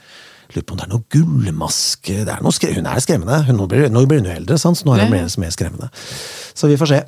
Lurer 0.54 0.64
på 0.66 0.74
om 0.74 0.78
det 0.80 0.86
er 0.86 0.90
noe 0.90 1.04
gullmaske 1.14 2.16
er 2.26 2.42
noe 2.42 2.74
Hun 2.74 2.86
er 2.90 3.00
skremmende. 3.04 3.44
Hun, 3.46 3.56
nå, 3.60 3.66
blir, 3.70 3.88
nå 3.92 4.04
blir 4.10 4.18
hun 4.22 4.26
jo 4.30 4.34
eldre, 4.34 4.58
sant? 4.58 4.78
så 4.80 4.84
nå 4.88 4.94
er 4.96 5.04
hun 5.06 5.12
Ja. 5.14 5.20
mer, 5.22 5.28
mer 5.38 5.50
skremmende. 5.54 5.90
Så 6.54 6.68
vi 6.68 6.76
får 6.76 6.86
se. 6.88 7.02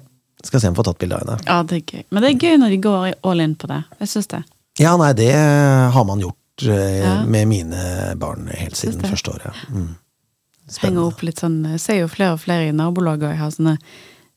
Skal 0.44 0.60
se 0.60 0.68
om 0.68 0.74
vi 0.74 0.78
får 0.82 0.84
tatt 0.90 0.98
bilde 0.98 1.14
av 1.16 1.26
henne. 1.28 1.44
Ja, 1.46 1.62
det 1.62 1.76
er 1.76 1.96
gøy. 1.98 2.04
Men 2.10 2.22
det 2.22 2.30
er 2.30 2.38
gøy 2.48 2.56
når 2.58 2.70
de 2.70 2.78
går 2.82 3.14
all 3.24 3.40
in 3.40 3.54
på 3.56 3.66
det. 3.70 3.84
Jeg 4.00 4.08
syns 4.08 4.26
det. 4.28 4.42
Ja, 4.80 4.96
nei, 4.96 5.12
det 5.12 5.32
har 5.34 6.04
man 6.04 6.20
gjort 6.22 6.62
eh, 6.66 6.98
Ja. 7.02 7.24
med 7.24 7.48
mine 7.48 8.14
barn 8.18 8.48
helt 8.48 8.74
siden 8.76 9.00
det. 9.02 9.10
første 9.10 9.30
året. 9.34 9.54
Mm. 9.70 9.90
Henger 10.80 11.02
opp 11.04 11.20
litt 11.22 11.38
sånn 11.42 11.64
Jeg 11.72 11.80
ser 11.80 11.98
jo 12.00 12.08
flere 12.08 12.32
og 12.32 12.40
flere 12.40 12.68
i 12.68 12.72
nabolaget, 12.72 13.24
og 13.26 13.30
jeg 13.34 13.38
har 13.42 13.50
sånne 13.50 13.78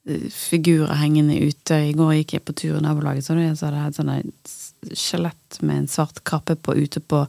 eh, 0.10 0.30
figurer 0.30 0.96
hengende 1.00 1.38
ute. 1.42 1.78
I 1.90 1.94
går 1.94 2.14
gikk 2.20 2.34
jeg 2.34 2.46
på 2.46 2.54
tur 2.56 2.78
i 2.78 2.82
nabolaget, 2.82 3.24
så 3.26 3.34
hadde 3.34 3.46
jeg 3.46 3.88
et 3.88 4.00
sånne 4.02 4.18
skjelett 4.96 5.62
med 5.62 5.78
en 5.78 5.88
svart 5.90 6.24
kappe 6.28 6.56
på 6.56 6.76
ute 6.78 7.00
på 7.02 7.26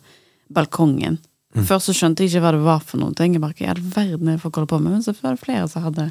balkongen. 0.52 1.18
Mm. 1.56 1.64
Først 1.64 1.88
så 1.88 1.96
skjønte 1.96 2.24
jeg 2.24 2.34
ikke 2.34 2.44
hva 2.44 2.52
det 2.52 2.62
var 2.66 2.84
for 2.84 3.00
noe. 3.00 3.16
Jeg 3.16 3.40
bare, 3.40 3.56
i 3.62 3.68
all 3.72 3.80
verden 3.80 4.28
er 4.28 4.36
får 4.36 4.50
folk 4.50 4.60
holder 4.60 4.72
på 4.74 4.80
med? 4.84 4.96
Men 4.98 5.04
så 5.06 5.16
var 5.22 5.36
det 5.36 5.44
flere 5.44 5.66
som 5.72 5.86
hadde 5.86 6.10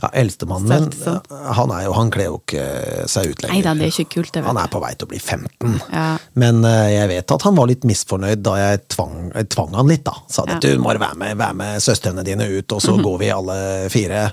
Ja, 0.00 0.08
Eldstemannen 0.16 0.86
min, 0.88 1.16
han 1.52 1.72
er 1.76 1.82
jo, 1.84 1.92
han 1.92 2.08
kler 2.10 2.30
jo 2.30 2.38
ikke 2.38 2.62
seg 3.12 3.34
ut 3.34 3.42
lenger. 3.42 3.52
Neida, 3.58 3.74
det 3.76 3.90
er 3.90 3.92
ikke 3.92 4.14
kult, 4.14 4.38
Han 4.46 4.56
er 4.56 4.70
på 4.72 4.80
vei 4.80 4.94
til 4.96 5.04
å 5.04 5.10
bli 5.10 5.20
15. 5.20 5.74
Ja. 5.92 6.06
Men 6.40 6.62
uh, 6.64 6.86
jeg 6.88 7.10
vet 7.10 7.34
at 7.36 7.44
han 7.44 7.58
var 7.58 7.68
litt 7.68 7.84
misfornøyd 7.84 8.40
da 8.40 8.54
jeg 8.56 8.80
tvang, 8.96 9.18
jeg 9.34 9.50
tvang 9.52 9.76
han 9.76 9.92
litt, 9.92 10.06
da. 10.08 10.16
Sa 10.32 10.46
at 10.46 10.54
Ja. 10.54 10.60
du 10.64 10.80
må 10.80 10.94
være 10.96 11.12
med, 11.20 11.36
være 11.36 11.58
med 11.60 11.84
søstrene 11.84 12.24
dine 12.24 12.48
ut, 12.48 12.72
og 12.72 12.80
så 12.80 12.96
går 13.06 13.20
vi 13.20 13.30
alle 13.36 13.58
fire. 13.92 14.24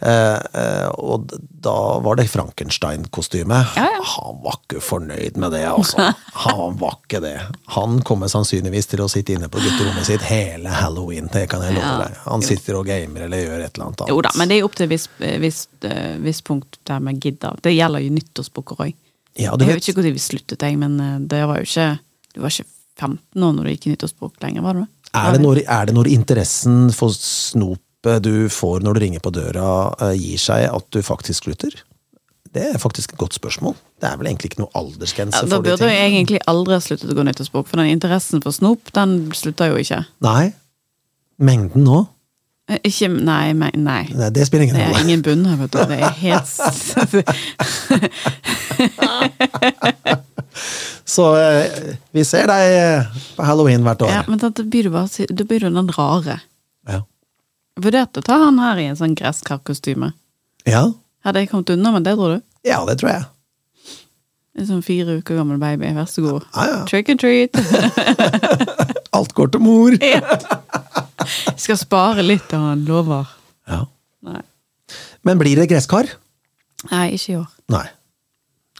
Uh, 0.00 0.40
uh, 0.56 0.88
og 0.96 1.28
da 1.62 1.98
var 2.00 2.16
det 2.16 2.24
Frankenstein-kostyme. 2.32 3.58
Ja, 3.76 3.86
ja. 3.94 4.04
Han 4.16 4.38
var 4.44 4.56
ikke 4.62 4.80
fornøyd 4.84 5.36
med 5.40 5.52
det, 5.52 5.64
altså. 5.68 6.10
Han 6.46 6.78
var 6.80 6.96
ikke 7.02 7.20
det. 7.20 7.34
Han 7.76 7.98
kommer 8.06 8.30
sannsynligvis 8.32 8.88
til 8.92 9.02
å 9.04 9.08
sitte 9.12 9.36
inne 9.36 9.50
på 9.52 9.60
gutterommet 9.60 10.08
sitt 10.08 10.24
hele 10.28 10.72
halloween, 10.72 11.28
det 11.32 11.46
kan 11.52 11.64
jeg 11.66 11.76
love 11.76 11.92
deg. 12.00 12.16
Han 12.24 12.44
sitter 12.46 12.80
og 12.80 12.88
gamer 12.88 13.26
eller 13.26 13.44
gjør 13.44 13.64
et 13.66 13.76
eller 13.76 13.90
annet 13.90 14.04
annet. 14.06 14.14
Jo 14.14 14.24
da, 14.24 14.32
men 14.40 14.50
det 14.50 14.58
er 14.58 14.66
opp 14.66 14.78
til 14.78 14.88
et 14.88 14.94
visst 14.94 15.24
vis, 15.44 15.60
vis 16.24 16.42
punkt 16.46 16.80
der 16.88 17.04
vi 17.06 17.16
gidder. 17.28 17.60
Det 17.62 17.74
gjelder 17.76 18.06
jo 18.06 18.14
nyttårsbukker 18.16 18.84
òg. 18.86 18.96
Ja, 19.38 19.54
Jeg 19.54 19.68
vet, 19.68 19.88
ikke 19.88 20.02
når 20.02 20.16
vi 20.16 20.22
sluttet, 20.22 20.62
jeg, 20.66 20.78
men 20.80 20.96
eh, 21.00 21.18
det 21.30 21.44
var 21.46 21.60
jo 21.60 21.68
ikke 21.68 21.84
Du 22.34 22.40
var 22.42 22.50
ikke 22.50 22.66
15 23.00 23.44
år 23.46 23.52
når 23.56 23.66
du 23.66 23.70
gikk 23.70 23.86
i 23.86 23.92
nyttårsbok 23.94 24.42
lenger, 24.42 24.64
var 24.66 24.80
du? 24.80 24.82
Er 25.16 25.32
det, 25.34 25.40
når, 25.42 25.62
er 25.66 25.86
det 25.88 25.94
når 25.96 26.10
interessen 26.12 26.90
for 26.94 27.14
snopet 28.00 28.22
du 28.22 28.48
får 28.48 28.80
når 28.82 28.94
du 28.94 29.00
ringer 29.00 29.20
på 29.20 29.30
døra, 29.32 29.94
eh, 30.00 30.12
gir 30.16 30.38
seg, 30.38 30.68
at 30.72 30.90
du 30.90 31.02
faktisk 31.02 31.44
slutter? 31.44 31.70
Det 32.52 32.62
er 32.74 32.78
faktisk 32.78 33.12
et 33.12 33.18
godt 33.18 33.32
spørsmål. 33.34 33.74
Det 34.00 34.08
er 34.10 34.16
vel 34.16 34.26
egentlig 34.26 34.50
ikke 34.50 34.58
noe 34.64 34.70
aldersgrense 34.74 35.36
Ja, 35.44 35.46
da 35.46 35.60
burde 35.60 35.84
jo 35.84 35.90
egentlig 35.90 36.40
aldri 36.48 36.72
ha 36.74 36.80
sluttet 36.80 37.10
å 37.10 37.14
gå 37.14 37.22
nyttårsbok, 37.24 37.66
for 37.68 37.76
den 37.78 37.86
interessen 37.92 38.42
for 38.42 38.50
snop, 38.50 38.80
den 38.92 39.30
slutter 39.32 39.66
jo 39.70 39.76
ikke. 39.78 40.04
Nei. 40.20 40.52
Mengden 41.38 41.84
nå? 41.84 42.06
Eh, 42.68 42.78
Ikke 42.84 43.08
Nei, 43.08 43.52
nei. 43.52 44.08
Nei, 44.14 44.30
det 44.30 44.46
spiller 44.46 44.64
ingen 44.66 44.76
Det 44.76 44.82
er 44.82 44.86
rolle. 44.92 45.04
ingen 45.04 45.22
bunn 45.22 45.44
her, 45.46 45.56
vet 45.56 45.70
du. 45.70 45.78
Det 45.86 46.00
er 46.00 46.10
helt 46.10 46.46
Så 51.04 51.36
eh, 51.36 51.70
vi 52.14 52.24
ser 52.24 52.46
deg 52.50 53.06
på 53.36 53.42
halloween 53.46 53.82
hvert 53.86 54.02
år. 54.06 54.10
Ja, 54.10 54.22
men 54.28 54.38
da 54.42 54.50
blir 54.50 54.82
du 54.86 54.90
bare 54.94 55.26
Da 55.30 55.44
blir 55.44 55.60
du 55.60 55.70
den 55.70 55.90
rare. 55.96 56.40
Ja. 57.80 57.84
Vurderte 57.88 58.20
å 58.20 58.26
ta 58.26 58.36
han 58.44 58.58
her 58.60 58.76
i 58.78 58.86
en 58.90 58.96
sånn 58.98 59.16
gresskarkostyme. 59.18 60.12
ja. 60.68 60.90
Hadde 61.20 61.42
jeg 61.42 61.50
kommet 61.50 61.68
unna 61.74 61.90
med 61.92 62.04
det, 62.08 62.14
tror 62.16 62.30
du? 62.38 62.42
Ja, 62.64 62.78
det 62.88 62.94
tror 63.02 63.10
jeg. 63.10 63.24
En 64.56 64.66
sånn 64.70 64.80
fire 64.82 65.18
uker 65.18 65.36
gammel 65.36 65.58
baby. 65.60 65.90
Vær 65.92 66.06
så 66.08 66.22
god. 66.24 66.46
Ja, 66.54 66.62
ja. 66.70 66.78
Trick 66.88 67.10
and 67.12 67.20
treat. 67.20 67.52
Alt 69.16 69.34
går 69.36 69.50
til 69.52 69.60
mor. 69.60 69.92
Jeg 70.00 71.60
skal 71.60 71.76
spare 71.76 72.24
litt, 72.24 72.48
og 72.56 72.64
han 72.70 72.86
lover. 72.88 73.28
Ja. 73.68 73.82
Nei. 74.24 74.40
Men 75.28 75.36
blir 75.42 75.60
det 75.60 75.68
gresskar? 75.68 76.08
Nei, 76.88 77.10
ikke 77.18 77.34
i 77.34 77.36
år. 77.42 77.52
Nei. 77.76 77.84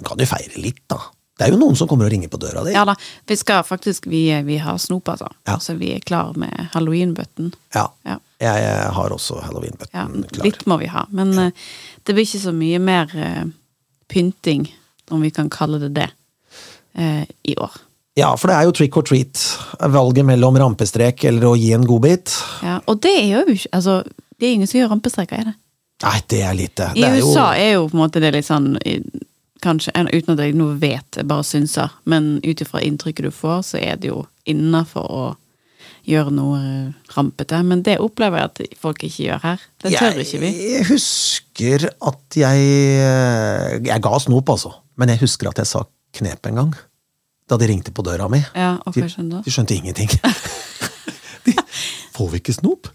Kan 0.08 0.16
du 0.16 0.24
feire 0.30 0.64
litt, 0.64 0.80
da? 0.88 0.96
Det 1.36 1.44
er 1.50 1.52
jo 1.52 1.60
noen 1.60 1.76
som 1.76 1.88
kommer 1.92 2.08
og 2.08 2.14
ringer 2.14 2.32
på 2.32 2.40
døra 2.40 2.64
di. 2.64 2.72
Ja 2.72 2.86
da, 2.88 2.94
vi 3.28 3.36
skal 3.36 3.60
faktisk 3.68 4.08
Vi, 4.08 4.24
vi 4.48 4.56
har 4.64 4.80
snop, 4.80 5.12
altså. 5.12 5.28
Ja. 5.48 5.58
Så 5.60 5.76
vi 5.76 5.92
er 5.98 6.00
klar 6.00 6.32
med 6.40 6.72
halloweenbøtten. 6.72 7.52
Ja. 7.76 7.90
Ja. 8.08 8.16
Jeg, 8.40 8.68
har 8.96 9.12
også 9.12 9.42
halloweenbøtten 9.44 9.92
Ja, 9.92 10.06
klar. 10.32 10.44
litt 10.46 10.62
må 10.70 10.78
vi 10.80 10.88
ha. 10.88 11.04
Men 11.12 11.34
ja. 11.36 11.50
det 12.08 12.16
blir 12.16 12.24
ikke 12.24 12.40
så 12.40 12.54
mye 12.56 12.80
mer 12.80 13.12
eh, 13.12 13.44
pynting, 14.08 14.64
om 15.12 15.20
vi 15.20 15.32
kan 15.34 15.50
kalle 15.52 15.80
det 15.82 15.92
det, 15.98 16.08
eh, 16.96 17.24
i 17.42 17.56
år. 17.60 17.76
Ja, 18.18 18.32
for 18.36 18.50
det 18.50 18.56
er 18.56 18.66
jo 18.68 18.74
trick 18.74 18.96
or 18.96 19.04
treat. 19.06 19.42
Valget 19.92 20.26
mellom 20.26 20.56
rampestrek 20.58 21.24
eller 21.28 21.52
å 21.52 21.56
gi 21.58 21.72
en 21.76 21.86
godbit. 21.86 22.32
Ja, 22.64 22.80
og 22.90 23.02
det 23.04 23.12
er 23.22 23.28
jo 23.28 23.44
ikke 23.54 23.74
Altså, 23.76 24.00
det 24.36 24.48
er 24.48 24.54
ingen 24.56 24.70
som 24.70 24.80
gjør 24.80 24.94
rampestreker, 24.94 25.42
er 25.42 25.50
det? 25.52 25.56
Nei, 26.00 26.16
det 26.32 26.40
er 26.48 26.56
lite. 26.56 26.88
I 26.96 27.04
er 27.04 27.18
USA 27.20 27.50
jo, 27.52 27.60
er 27.60 27.72
jo 27.74 27.84
på 27.90 27.96
en 27.96 28.02
måte 28.02 28.22
det 28.24 28.32
litt 28.34 28.48
sånn 28.48 28.72
Kanskje, 29.60 29.92
uten 29.92 30.32
at 30.32 30.40
jeg 30.40 30.54
nå 30.56 30.70
vet, 30.80 31.18
jeg 31.18 31.28
bare 31.28 31.44
synser, 31.44 31.92
men 32.08 32.38
ut 32.40 32.62
ifra 32.64 32.80
inntrykket 32.80 33.26
du 33.26 33.34
får, 33.34 33.58
så 33.68 33.76
er 33.76 33.98
det 34.00 34.08
jo 34.08 34.22
innafor 34.48 35.04
å 35.04 35.24
gjøre 36.08 36.32
noe 36.34 36.58
eh, 36.60 37.14
rampete. 37.16 37.60
Men 37.66 37.82
det 37.86 37.98
opplever 38.02 38.40
jeg 38.42 38.50
at 38.50 38.78
folk 38.80 39.02
ikke 39.06 39.26
gjør 39.28 39.42
her. 39.44 39.64
Det 39.82 39.94
tør 39.96 40.20
ikke 40.22 40.42
vi. 40.42 40.52
Jeg 40.74 40.86
husker 40.90 41.88
at 41.90 42.38
jeg 42.40 42.68
Jeg 43.86 44.04
ga 44.04 44.18
snop, 44.22 44.48
altså. 44.56 44.74
Men 45.00 45.12
jeg 45.14 45.22
husker 45.24 45.50
at 45.50 45.60
jeg 45.60 45.70
sa 45.70 45.84
knep 46.16 46.46
en 46.50 46.60
gang. 46.62 46.72
Da 47.50 47.58
de 47.58 47.66
ringte 47.66 47.92
på 47.94 48.04
døra 48.06 48.28
mi. 48.30 48.38
Ja, 48.54 48.76
De, 48.94 49.02
de 49.02 49.50
skjønte 49.50 49.74
ingenting. 49.74 50.10
De, 51.46 51.54
får 52.14 52.28
vi 52.34 52.38
ikke 52.42 52.52
snop? 52.54 52.90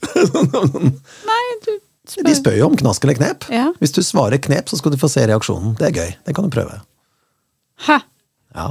Nei, 1.29 1.43
du 1.65 1.71
spør. 2.05 2.27
De 2.27 2.35
spør 2.37 2.57
jo 2.59 2.67
om 2.69 2.75
knask 2.77 3.03
eller 3.03 3.17
knep. 3.17 3.47
Ja. 3.51 3.71
Hvis 3.81 3.95
du 3.95 4.03
svarer 4.05 4.37
knep, 4.37 4.69
så 4.69 4.77
skal 4.79 4.93
du 4.93 4.99
få 5.01 5.09
se 5.11 5.25
reaksjonen. 5.27 5.73
Det 5.79 5.89
er 5.89 5.95
gøy. 5.97 6.11
Det 6.27 6.35
kan 6.37 6.45
du 6.45 6.53
prøve. 6.53 6.77
Hæ? 7.87 7.97
Ja. 8.55 8.67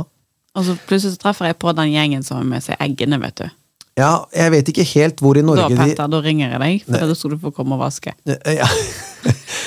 Og 0.54 0.64
så 0.68 0.76
plutselig 0.86 1.16
så 1.16 1.22
treffer 1.26 1.50
jeg 1.50 1.58
på 1.60 1.74
den 1.74 1.90
gjengen 1.92 2.22
som 2.24 2.38
har 2.38 2.46
med 2.48 2.62
seg 2.64 2.78
eggene, 2.80 3.18
vet 3.20 3.42
du. 3.42 3.48
Ja, 3.94 4.12
jeg 4.34 4.50
vet 4.56 4.70
ikke 4.72 4.86
helt 4.90 5.20
hvor 5.22 5.38
i 5.38 5.42
Da, 5.42 5.46
Norge 5.46 5.68
de 5.70 5.78
Petter, 5.78 6.08
da 6.10 6.20
ringer 6.24 6.54
jeg 6.54 6.62
deg, 6.64 6.86
for 6.88 7.12
da 7.12 7.16
skal 7.18 7.34
du 7.34 7.38
få 7.44 7.52
komme 7.54 7.76
og 7.76 7.84
vaske. 7.84 8.14
Ja. 8.26 8.68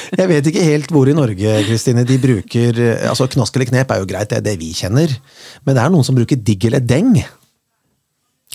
Jeg 0.07 0.29
vet 0.29 0.45
ikke 0.47 0.61
helt 0.63 0.91
hvor 0.93 1.09
i 1.11 1.13
Norge 1.17 1.53
Kristine, 1.67 2.05
de 2.07 2.15
bruker 2.21 2.77
altså 3.09 3.25
Knask 3.27 3.57
eller 3.57 3.67
knep 3.67 3.89
er 3.91 3.99
jo 3.99 4.05
greit, 4.07 4.29
det 4.31 4.37
er 4.37 4.45
det 4.45 4.53
vi 4.61 4.69
kjenner. 4.77 5.11
Men 5.65 5.75
det 5.75 5.81
er 5.83 5.91
noen 5.91 6.05
som 6.07 6.15
bruker 6.15 6.39
digg 6.39 6.63
eller 6.69 6.79
deng. 6.79 7.09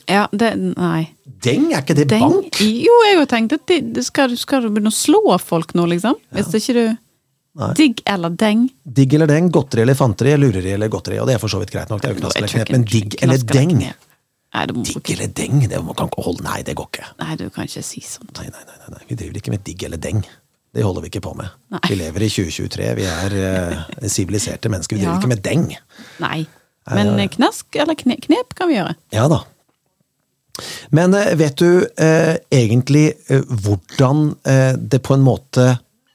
Ja, 0.08 0.24
det 0.32 0.54
Nei. 0.56 1.10
Deng, 1.42 1.68
er 1.74 1.82
ikke 1.82 1.96
det 1.98 2.06
deng? 2.10 2.22
bank? 2.22 2.60
jo, 2.62 2.94
jeg 3.08 3.18
har 3.18 3.28
tenkt 3.30 3.56
at 3.56 3.66
det, 3.68 4.04
skal, 4.06 4.32
skal 4.38 4.64
du 4.64 4.70
begynne 4.70 4.92
å 4.92 4.96
slå 4.96 5.36
folk 5.42 5.74
nå, 5.76 5.88
liksom? 5.92 6.16
Hvis 6.32 6.54
ikke 6.60 6.76
du 6.78 6.84
Nei. 7.60 7.68
Digg 7.76 7.98
eller 8.08 8.32
deng? 8.32 8.62
Digg 8.80 9.12
eller 9.12 9.28
deng, 9.28 9.50
godteri 9.52 9.82
eller 9.82 9.96
fanteri, 9.98 10.32
lureri 10.40 10.70
eller 10.72 10.88
godteri. 10.88 11.18
Og 11.20 11.26
det 11.28 11.34
er 11.36 11.42
for 11.42 11.52
så 11.52 11.58
vidt 11.60 11.74
greit 11.74 11.90
nok, 11.92 12.00
det 12.00 12.08
er 12.08 12.14
jo 12.14 12.22
knask 12.22 12.38
eller 12.40 12.52
knep. 12.54 12.70
Men 12.72 12.86
digg 12.88 13.18
eller 13.20 13.42
deng. 13.50 13.74
Nei, 14.52 14.66
det 14.68 14.74
må 14.76 14.82
Digg 14.84 14.98
ikke, 15.00 15.14
eller 15.16 15.32
deng, 15.32 15.60
det 15.72 15.78
må, 15.84 15.94
kan 15.96 16.10
ikke 16.10 16.24
holde 16.26 16.44
Nei, 16.44 16.58
det 16.66 16.74
går 16.76 16.88
ikke. 16.90 17.06
nei, 17.22 17.36
du 17.40 17.46
kan 17.50 17.64
ikke 17.68 17.82
si 17.86 18.02
sånt. 18.04 18.34
Nei, 18.36 18.50
nei, 18.52 18.64
nei, 18.68 18.90
nei. 18.92 19.04
Vi 19.08 19.16
driver 19.16 19.38
ikke 19.40 19.54
med 19.54 19.62
digg 19.64 19.84
eller 19.88 20.00
deng. 20.02 20.20
Det 20.72 20.84
holder 20.84 21.04
vi 21.04 21.08
ikke 21.12 21.22
på 21.24 21.32
med. 21.36 21.48
Nei. 21.72 21.80
Vi 21.88 21.96
lever 22.00 22.24
i 22.26 22.28
2023, 22.32 22.90
vi 22.96 23.06
er 23.08 23.30
siviliserte 23.32 24.10
siviliserte 24.12 24.72
mennesker. 24.72 24.96
Vi 24.96 25.02
driver 25.04 25.14
Ja. 25.16 25.20
ikke 25.20 25.32
med 25.32 25.42
deng. 25.44 25.64
Nei. 26.20 26.46
Men 26.90 27.14
eh, 27.20 27.28
knask 27.32 27.76
eller 27.76 27.94
kne, 27.94 28.16
knep 28.20 28.54
kan 28.58 28.68
vi 28.68 28.76
gjøre. 28.78 28.94
Ja 29.14 29.28
da. 29.32 29.42
Men 30.92 31.14
uh, 31.16 31.30
vet 31.40 31.56
du 31.56 31.86
eh, 31.96 32.36
egentlig 32.52 33.06
eh, 33.32 33.40
hvordan 33.64 34.34
eh, 34.44 34.74
det 34.76 35.00
på 35.04 35.14
en 35.16 35.24
måte 35.24 35.64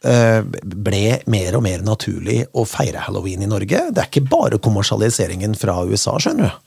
eh, 0.06 0.42
ble 0.62 1.02
mer 1.26 1.58
og 1.58 1.64
mer 1.66 1.82
naturlig 1.86 2.44
å 2.54 2.66
feire 2.70 3.02
halloween 3.08 3.42
i 3.46 3.50
Norge? 3.50 3.88
Det 3.92 4.04
er 4.04 4.12
ikke 4.12 4.28
bare 4.30 4.60
kommersialiseringen 4.62 5.58
fra 5.58 5.80
USA, 5.90 6.18
skjønner 6.22 6.52
du. 6.52 6.64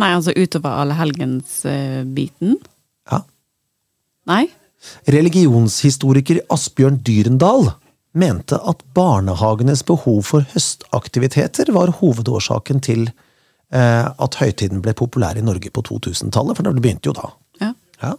Nei, 0.00 0.10
altså 0.16 0.34
utover 0.34 0.80
allehelgens-biten. 0.82 2.58
Ja. 3.10 3.20
Nei? 4.30 4.44
Religionshistoriker 5.10 6.42
Asbjørn 6.52 6.98
Dyrendal 7.06 7.70
mente 8.14 8.58
at 8.62 8.82
barnehagenes 8.94 9.82
behov 9.86 10.22
for 10.28 10.46
høstaktiviteter 10.54 11.72
var 11.74 11.94
hovedårsaken 12.00 12.82
til 12.84 13.06
eh, 13.08 14.06
at 14.06 14.38
høytiden 14.40 14.82
ble 14.84 14.94
populær 14.98 15.38
i 15.38 15.44
Norge 15.44 15.72
på 15.74 15.82
2000-tallet, 15.88 16.58
for 16.58 16.66
det 16.66 16.82
begynte 16.84 17.10
jo 17.10 17.16
da. 17.16 17.32
Ja. 17.62 17.72
Ja. 18.02 18.12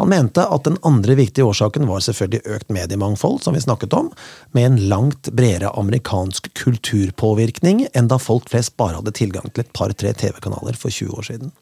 Han 0.00 0.08
mente 0.08 0.44
at 0.44 0.64
den 0.64 0.78
andre 0.86 1.16
viktige 1.18 1.44
årsaken 1.44 1.86
var 1.88 2.00
selvfølgelig 2.04 2.56
økt 2.56 2.72
mediemangfold, 2.72 3.42
som 3.44 3.56
vi 3.56 3.62
snakket 3.64 3.96
om, 3.96 4.10
med 4.56 4.66
en 4.66 4.78
langt 4.92 5.30
bredere 5.36 5.72
amerikansk 5.76 6.50
kulturpåvirkning 6.58 7.86
enn 7.92 8.08
da 8.08 8.20
folk 8.22 8.48
flest 8.52 8.76
bare 8.80 9.00
hadde 9.00 9.16
tilgang 9.18 9.50
til 9.52 9.66
et 9.66 9.74
par-tre 9.76 10.14
TV-kanaler 10.16 10.78
for 10.78 10.94
20 10.94 11.18
år 11.20 11.28
siden. 11.32 11.52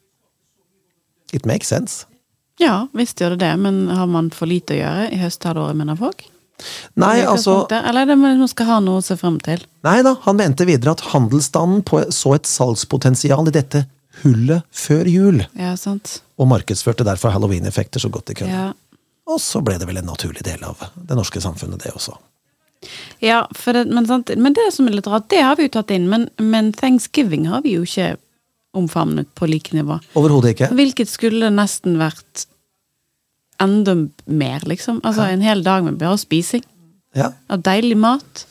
It 1.35 1.45
makes 1.45 1.67
sense. 1.67 2.05
Ja, 2.57 2.87
visst 2.95 3.19
gjør 3.21 3.35
det 3.35 3.43
det, 3.43 3.53
men 3.61 3.85
har 3.93 4.07
man 4.09 4.31
for 4.33 4.49
lite 4.49 4.73
å 4.73 4.79
gjøre 4.79 5.11
i 5.13 5.19
høsthalvåret, 5.21 5.77
mener 5.77 5.99
folk? 5.99 6.25
Nei, 6.97 7.19
altså? 7.21 7.59
Eller 7.69 8.07
er 8.07 8.09
det 8.09 8.17
man 8.17 8.47
skal 8.49 8.69
ha 8.71 8.77
noe 8.81 9.01
å 9.01 9.05
se 9.05 9.17
frem 9.19 9.37
til? 9.45 9.61
Nei 9.85 9.99
da, 10.05 10.15
han 10.23 10.39
mente 10.39 10.65
videre 10.65 10.95
at 10.95 11.03
handelsstanden 11.11 11.83
så 12.15 12.33
et 12.33 12.49
salgspotensial 12.49 13.51
i 13.51 13.53
dette 13.53 13.83
hullet 14.23 14.63
før 14.71 15.07
jul, 15.09 15.43
Ja, 15.57 15.75
sant? 15.79 16.21
og 16.37 16.47
markedsførte 16.51 17.05
derfor 17.07 17.33
halloween-effekter 17.33 17.99
så 18.03 18.09
godt 18.13 18.27
de 18.31 18.37
kunne. 18.41 18.49
Ja. 18.53 18.73
Og 19.27 19.41
så 19.43 19.59
ble 19.65 19.75
det 19.79 19.87
vel 19.89 19.97
en 19.99 20.07
naturlig 20.07 20.43
del 20.47 20.63
av 20.63 20.79
det 20.95 21.17
norske 21.17 21.41
samfunnet, 21.43 21.81
det 21.83 21.91
også. 21.95 22.15
Ja, 23.19 23.41
for 23.57 23.73
det, 23.73 23.87
men, 23.91 24.05
sant? 24.07 24.29
men 24.37 24.53
det 24.55 24.69
som 24.75 24.87
er 24.87 24.95
litt 24.95 25.07
rart, 25.09 25.27
det 25.33 25.41
har 25.43 25.57
vi 25.57 25.65
jo 25.67 25.73
tatt 25.73 25.91
inn, 25.91 26.05
men, 26.11 26.29
men 26.39 26.71
thanksgiving 26.77 27.47
har 27.49 27.63
vi 27.65 27.73
jo 27.75 27.83
ikke 27.87 28.13
omfavnet 28.77 29.27
på 29.35 29.49
like 29.49 29.73
nivå. 29.75 29.97
Overhodet 30.19 30.53
ikke. 30.53 30.69
Hvilket 30.77 31.09
skulle 31.09 31.49
nesten 31.51 31.97
vært 31.99 32.45
enda 33.59 33.95
mer, 34.29 34.61
liksom. 34.69 35.01
Altså 35.03 35.25
en 35.31 35.41
hel 35.41 35.63
dag 35.65 35.83
med 35.87 35.97
bare 35.97 36.19
spising. 36.21 36.63
Ja. 37.17 37.31
Og 37.49 37.63
deilig 37.65 37.97
mat. 37.97 38.43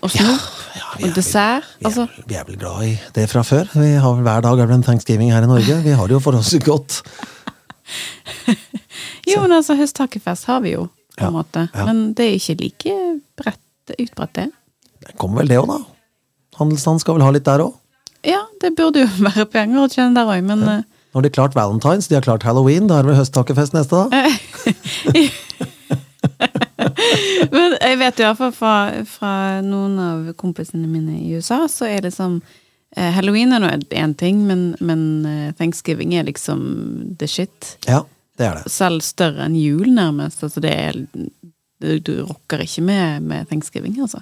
Og 0.00 0.08
snop. 0.10 0.40
ja, 0.78 0.86
vi 0.96 1.04
er 1.04 1.10
og 1.10 1.16
dessert. 1.18 1.66
Vi 1.78 1.84
er, 1.84 1.88
Altså, 1.90 2.06
vi 2.30 2.34
er 2.40 2.44
vel 2.48 2.56
glad 2.60 2.84
i 2.88 2.92
det 3.16 3.26
fra 3.30 3.42
før. 3.44 3.64
Vi 3.74 3.90
har 4.00 4.14
vel 4.16 4.24
Hver 4.24 4.40
dag 4.46 4.62
er 4.62 4.66
det 4.70 4.76
en 4.78 4.86
thanksgiving 4.86 5.32
her 5.34 5.44
i 5.44 5.50
Norge. 5.50 5.76
Vi 5.84 5.92
har 5.98 6.08
det 6.08 6.14
jo 6.16 6.20
for 6.24 6.38
oss 6.38 6.54
godt. 6.64 7.00
jo, 9.30 9.36
men 9.42 9.52
altså, 9.58 9.76
høsttakkefest 9.78 10.48
har 10.50 10.60
vi 10.64 10.72
jo, 10.76 10.86
på 11.18 11.26
en 11.26 11.28
Ja, 11.28 11.32
måte. 11.34 11.66
ja. 11.74 11.84
Men 11.88 11.96
det 12.16 12.24
er 12.30 12.34
ikke 12.38 12.56
like 12.62 12.94
bredt, 13.36 13.60
utbredt, 13.98 14.34
det. 14.38 14.48
Det 15.04 15.16
kommer 15.20 15.42
vel 15.42 15.48
det 15.52 15.58
òg, 15.60 15.68
da. 15.68 15.78
Handelsstand 16.60 17.00
skal 17.02 17.16
vel 17.18 17.24
ha 17.26 17.30
litt 17.34 17.44
der 17.48 17.60
òg. 17.66 17.76
Ja, 18.26 18.40
det 18.60 18.74
burde 18.76 19.04
jo 19.04 19.08
være 19.28 19.46
penger 19.52 19.84
å 19.84 19.90
tjene 19.92 20.16
der 20.16 20.28
òg, 20.32 20.40
men 20.44 20.64
eh, 20.68 20.82
Nå 21.10 21.18
har 21.18 21.24
de 21.26 21.30
klart 21.34 21.56
Valentines, 21.58 22.06
de 22.06 22.14
har 22.14 22.22
klart 22.22 22.44
Halloween, 22.46 22.84
da 22.86 23.00
er 23.00 23.02
det 23.02 23.10
vel 23.10 23.18
høsttakkefest 23.18 23.72
neste, 23.74 23.98
da? 23.98 24.06
Men 27.54 27.76
jeg 27.80 27.98
vet 28.00 28.20
i 28.20 28.26
hvert 28.26 28.40
fall 28.40 28.54
fra, 28.54 28.74
fra 29.08 29.34
noen 29.64 29.98
av 30.02 30.32
kompisene 30.40 30.88
mine 30.90 31.18
i 31.20 31.34
USA, 31.36 31.64
så 31.70 31.88
er 31.88 32.06
liksom 32.06 32.40
eh, 32.96 33.10
Halloween 33.16 33.54
er 33.56 33.64
nå 33.64 33.72
én 33.90 34.14
ting, 34.18 34.44
men, 34.48 34.70
men 34.80 35.04
eh, 35.28 35.50
thanksgiving 35.58 36.14
er 36.16 36.28
liksom 36.28 36.62
the 37.20 37.28
shit. 37.30 37.74
Ja, 37.88 38.04
det 38.40 38.48
er 38.48 38.60
det. 38.60 38.72
Selv 38.72 39.04
større 39.04 39.46
enn 39.48 39.58
jul, 39.58 39.90
nærmest. 39.96 40.44
Altså 40.46 40.62
det 40.64 40.72
er 40.72 41.00
Du, 41.80 41.94
du 42.04 42.18
rokker 42.28 42.60
ikke 42.60 42.82
med, 42.84 43.22
med 43.24 43.48
thanksgiving, 43.48 43.94
altså. 44.04 44.20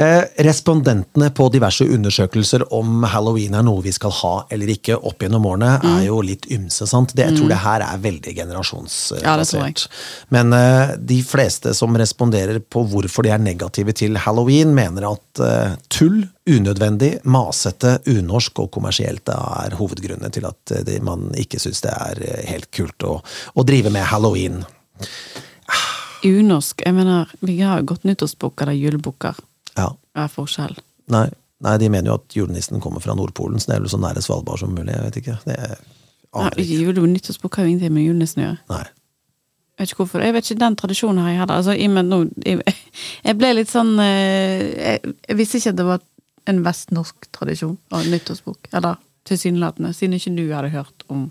Eh, 0.00 0.22
respondentene 0.44 1.30
på 1.36 1.46
diverse 1.52 1.84
undersøkelser 1.84 2.62
om 2.76 3.04
halloween 3.08 3.54
er 3.56 3.64
noe 3.64 3.82
vi 3.84 3.92
skal 3.92 4.12
ha 4.18 4.32
eller 4.52 4.72
ikke 4.72 4.96
opp 4.96 5.20
gjennom 5.24 5.44
årene, 5.48 5.70
Mm. 5.80 5.90
er 5.98 6.06
jo 6.06 6.20
litt 6.24 6.46
ymse, 6.52 6.86
sant. 6.88 7.12
Det, 7.16 7.26
jeg 7.28 7.36
tror 7.38 7.48
det 7.52 7.58
her 7.62 7.84
er 7.84 8.00
veldig 8.04 8.34
generasjonsbasert. 8.36 9.84
Ja. 9.84 10.16
Men 10.36 10.52
eh, 10.56 10.94
de 10.96 11.20
fleste 11.24 11.74
som 11.76 11.96
responderer 11.96 12.60
på 12.60 12.84
hvorfor 12.88 13.24
de 13.24 13.32
er 13.34 13.38
negative 13.44 13.92
til 13.96 14.16
halloween, 14.16 14.72
mener 14.76 15.08
at 15.12 15.40
eh, 15.44 15.76
tull, 15.92 16.22
unødvendig, 16.50 17.18
masete, 17.24 17.98
unorsk 18.10 18.64
og 18.64 18.70
kommersielt 18.76 19.28
er 19.32 19.76
hovedgrunnene 19.78 20.32
til 20.32 20.48
at 20.48 20.74
eh, 20.76 20.84
de, 20.88 20.96
man 21.04 21.28
ikke 21.40 21.60
syns 21.60 21.84
det 21.84 21.92
er 21.92 22.24
eh, 22.24 22.42
helt 22.54 22.70
kult 22.72 23.04
å, 23.08 23.18
å 23.54 23.68
drive 23.68 23.92
med 23.92 24.08
halloween. 24.12 24.62
Unorsk. 26.26 26.82
Jeg 26.84 26.94
mener, 26.94 27.30
vi 27.40 27.58
har 27.60 27.80
jo 27.80 27.86
gått 27.94 28.04
nyttårsbukker 28.08 28.68
og 28.72 28.76
julebukker. 28.80 29.38
Ja. 29.76 29.86
Hva 30.14 30.26
er 30.26 30.32
forskjell? 30.32 30.76
Nei, 31.14 31.26
nei, 31.64 31.76
de 31.80 31.88
mener 31.92 32.12
jo 32.12 32.18
at 32.20 32.36
julenissen 32.36 32.80
kommer 32.82 33.00
fra 33.04 33.14
Nordpolen, 33.18 33.60
så 33.62 33.70
det 33.72 33.76
er 33.78 33.84
vel 33.86 33.92
så 33.92 34.00
nære 34.02 34.22
Svalbard 34.24 34.60
som 34.62 34.74
mulig. 34.76 34.92
Jeg 34.94 35.06
vet 35.08 35.20
ikke. 35.22 35.38
Det 35.46 35.56
er, 35.58 35.76
Ja, 36.30 36.40
aner 36.44 36.60
ikke. 36.62 36.78
jule- 36.84 37.02
og 37.02 37.08
nyttårsbukk 37.10 37.56
har 37.56 37.64
jo 37.64 37.70
ingenting 37.72 37.92
med 37.96 38.04
julenissen 38.06 38.42
å 38.42 38.46
gjøre. 38.46 38.58
Nei. 38.70 38.84
Jeg 38.84 39.78
vet 39.86 39.90
ikke 39.90 40.02
hvorfor. 40.04 40.22
Jeg 40.22 40.32
vet 40.36 40.44
ikke, 40.50 40.58
Den 40.60 40.76
tradisjonen 40.76 41.18
har 41.24 41.30
jeg 41.30 41.38
hadde 41.40 41.56
Altså, 41.56 41.72
i 41.74 41.86
og 41.88 41.94
med 41.94 42.04
nå, 42.04 42.18
jeg, 42.44 42.60
jeg 43.24 43.38
ble 43.38 43.54
litt 43.56 43.70
sånn 43.72 43.98
eh, 43.98 44.60
jeg, 44.76 45.14
jeg 45.28 45.36
visste 45.40 45.56
ikke 45.58 45.70
at 45.72 45.76
det 45.80 45.86
var 45.88 46.00
en 46.46 46.62
vestnorsk 46.64 47.30
tradisjon 47.32 47.78
og 47.90 48.06
nyttårsbok. 48.12 48.68
Eller 48.72 48.96
tilsynelatende, 49.24 49.92
siden 49.94 50.14
ikke 50.20 50.36
du 50.36 50.44
hadde 50.54 50.70
hørt 50.70 51.04
om 51.08 51.30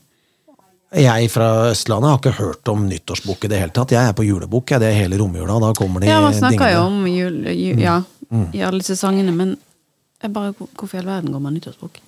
Jeg 0.89 1.29
fra 1.29 1.47
Østlandet 1.69 2.09
har 2.09 2.17
ikke 2.17 2.37
hørt 2.39 2.69
om 2.71 2.87
nyttårsbukk 2.89 3.45
i 3.45 3.49
det 3.51 3.59
hele 3.61 3.73
tatt. 3.75 3.91
Jeg 3.93 4.09
er 4.09 4.15
på 4.17 4.25
julebukk, 4.25 4.73
det 4.81 4.87
er 4.89 4.95
hele 4.97 5.19
romjula. 5.21 5.59
Da 5.61 5.69
kommer 5.77 6.01
de 6.01 6.09
Ja, 6.09 6.17
man 6.23 6.33
snakker 6.33 6.71
jo 6.73 6.85
om 6.87 7.03
jul, 7.05 7.43
jul 7.53 7.81
ja, 7.83 7.99
i 8.57 8.63
alle 8.65 8.81
sesongene, 8.85 9.33
men 9.35 9.53
bare, 10.33 10.55
hvorfor 10.57 10.97
i 10.97 11.01
all 11.03 11.11
verden 11.11 11.35
går 11.35 11.43
man 11.43 11.53
nyttårsbukk? 11.59 12.01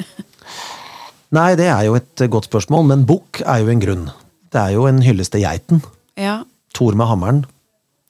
Nei, 1.37 1.51
det 1.59 1.69
er 1.71 1.85
jo 1.87 1.93
et 1.99 2.25
godt 2.33 2.49
spørsmål, 2.49 2.87
men 2.89 3.05
bukk 3.07 3.43
er 3.45 3.61
jo 3.61 3.69
en 3.71 3.83
grunn. 3.83 4.07
Det 4.51 4.59
er 4.59 4.73
jo 4.75 4.87
en 4.89 5.03
hyllest 5.05 5.35
til 5.35 5.45
geiten. 5.45 5.83
ja, 6.19 6.41
Tor 6.73 6.95
med 6.95 7.07
hammeren 7.07 7.39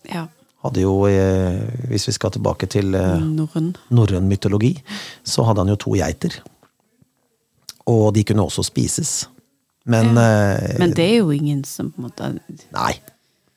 ja. 0.06 0.28
hadde 0.64 0.84
jo, 0.84 0.94
eh, 1.10 1.60
hvis 1.90 2.08
vi 2.08 2.14
skal 2.14 2.32
tilbake 2.36 2.70
til 2.70 2.94
eh, 2.94 3.24
norrøn 3.26 4.28
mytologi, 4.30 4.76
så 5.26 5.46
hadde 5.48 5.66
han 5.66 5.74
jo 5.74 5.80
to 5.82 5.96
geiter. 5.98 6.40
Og 7.90 8.12
de 8.14 8.24
kunne 8.24 8.46
også 8.46 8.64
spises. 8.70 9.26
Men, 9.86 10.12
eh, 10.18 10.78
Men 10.80 10.92
det 10.94 11.08
er 11.10 11.18
jo 11.24 11.32
ingen 11.34 11.64
som 11.66 11.90
på 11.92 12.04
en 12.04 12.10
måte 12.10 12.40
Nei, 12.76 12.94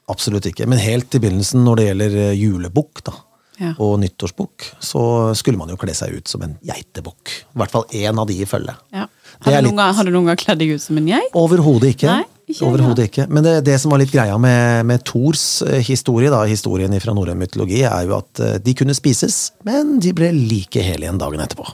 absolutt 0.09 0.47
ikke. 0.49 0.67
Men 0.71 0.79
helt 0.81 1.15
i 1.15 1.21
begynnelsen, 1.21 1.65
når 1.67 1.77
det 1.81 1.87
gjelder 1.91 2.17
eh, 2.31 2.35
julebukk 2.41 3.03
da, 3.05 3.13
Ja. 3.61 3.75
og 3.79 4.01
nyttårsbukk, 4.03 4.65
så 4.83 5.33
skulle 5.39 5.57
man 5.61 5.69
jo 5.71 5.77
kle 5.79 5.93
seg 5.95 6.17
ut 6.17 6.27
som 6.29 6.43
en 6.43 6.57
geitebukk. 6.67 7.29
I 7.55 7.59
hvert 7.61 7.71
fall 7.71 7.85
én 7.93 8.19
av 8.19 8.27
de 8.27 8.35
i 8.41 8.45
følge. 8.51 8.75
ja. 8.93 9.07
Har 9.45 9.61
du 9.63 9.69
litt- 9.69 9.77
gang, 9.77 9.95
har 9.95 10.05
du 10.05 10.11
noen 10.11 10.27
gang 10.27 10.37
kledd 10.37 10.59
deg 10.59 10.71
ut 10.75 10.81
som 10.81 10.97
en 10.97 11.07
geit? 11.07 11.31
Overhodet 11.35 11.95
ikke. 11.95 12.07
Nei, 12.07 12.25
ikke 12.49 12.67
Overhodet 12.67 13.05
ikke. 13.11 13.29
Men 13.29 13.43
det, 13.45 13.65
det 13.65 13.79
som 13.81 13.91
var 13.91 13.99
litt 13.99 14.11
greia 14.13 14.39
med, 14.41 14.87
med 14.87 15.05
Thors 15.05 15.61
eh, 15.63 15.81
historie, 15.83 16.31
da, 16.31 16.45
historien 16.47 16.93
fra 17.01 17.13
norrøn 17.13 17.37
mytologi, 17.39 17.83
er 17.85 18.07
jo 18.09 18.17
at 18.17 18.63
de 18.65 18.75
kunne 18.75 18.95
spises, 18.95 19.53
men 19.65 19.99
de 20.01 20.13
ble 20.13 20.33
like 20.33 20.81
hele 20.83 21.05
igjen 21.07 21.19
dagen 21.19 21.41
etterpå. 21.45 21.67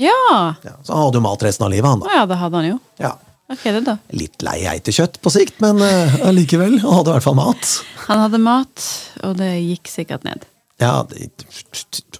Ja! 0.00 0.54
Ja, 0.64 0.76
så 0.82 0.94
han 0.94 1.04
hadde 1.06 1.20
jo 1.20 1.24
mat 1.26 1.42
resten 1.44 1.66
av 1.66 1.72
livet, 1.74 1.88
han 1.90 2.00
da. 2.02 2.14
ja, 2.16 2.24
det 2.30 2.38
hadde 2.40 2.60
han 2.62 2.70
jo. 2.72 2.78
Ja. 3.02 3.12
Okay, 3.52 3.74
det 3.76 3.82
da. 3.84 3.98
Litt 4.16 4.40
lei 4.46 4.62
geitekjøtt 4.62 5.18
på 5.20 5.30
sikt, 5.34 5.58
men 5.60 5.82
allikevel. 6.24 6.78
Uh, 6.78 6.86
Han 6.86 6.96
hadde 7.02 7.10
i 7.12 7.16
hvert 7.18 7.26
fall 7.26 7.36
mat. 7.36 7.72
Han 8.06 8.22
hadde 8.24 8.40
mat, 8.40 8.86
og 9.28 9.36
det 9.42 9.50
gikk 9.60 9.90
sikkert 9.92 10.24
ned. 10.24 10.46
Ja, 10.80 11.02
det, 11.10 11.28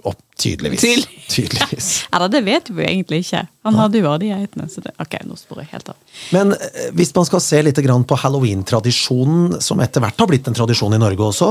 opp, 0.05 0.21
tydeligvis. 0.39 0.83
Tydelig. 0.85 1.23
tydeligvis. 1.33 1.89
Eller 2.15 2.29
det 2.31 2.43
vet 2.47 2.69
vi 2.71 2.83
jo 2.83 2.89
egentlig 2.91 3.23
ikke. 3.25 3.47
Han 3.67 3.79
hadde 3.81 4.03
jo 4.03 4.11
alle 4.11 4.21
de 4.23 4.31
geitene. 4.35 4.69
Så 4.71 4.85
det, 4.85 4.93
ok, 5.03 5.17
nå 5.27 5.39
sporer 5.41 5.65
jeg 5.65 5.73
helt 5.73 5.91
av. 5.95 6.21
Men 6.37 6.55
eh, 6.59 6.93
hvis 6.99 7.15
man 7.17 7.27
skal 7.29 7.43
se 7.43 7.63
litt 7.65 7.81
grann 7.87 8.05
på 8.07 8.19
halloween-tradisjonen, 8.23 9.57
som 9.65 9.81
etter 9.83 10.05
hvert 10.05 10.21
har 10.21 10.31
blitt 10.31 10.51
en 10.51 10.59
tradisjon 10.59 10.95
i 10.95 11.01
Norge 11.01 11.31
også, 11.33 11.51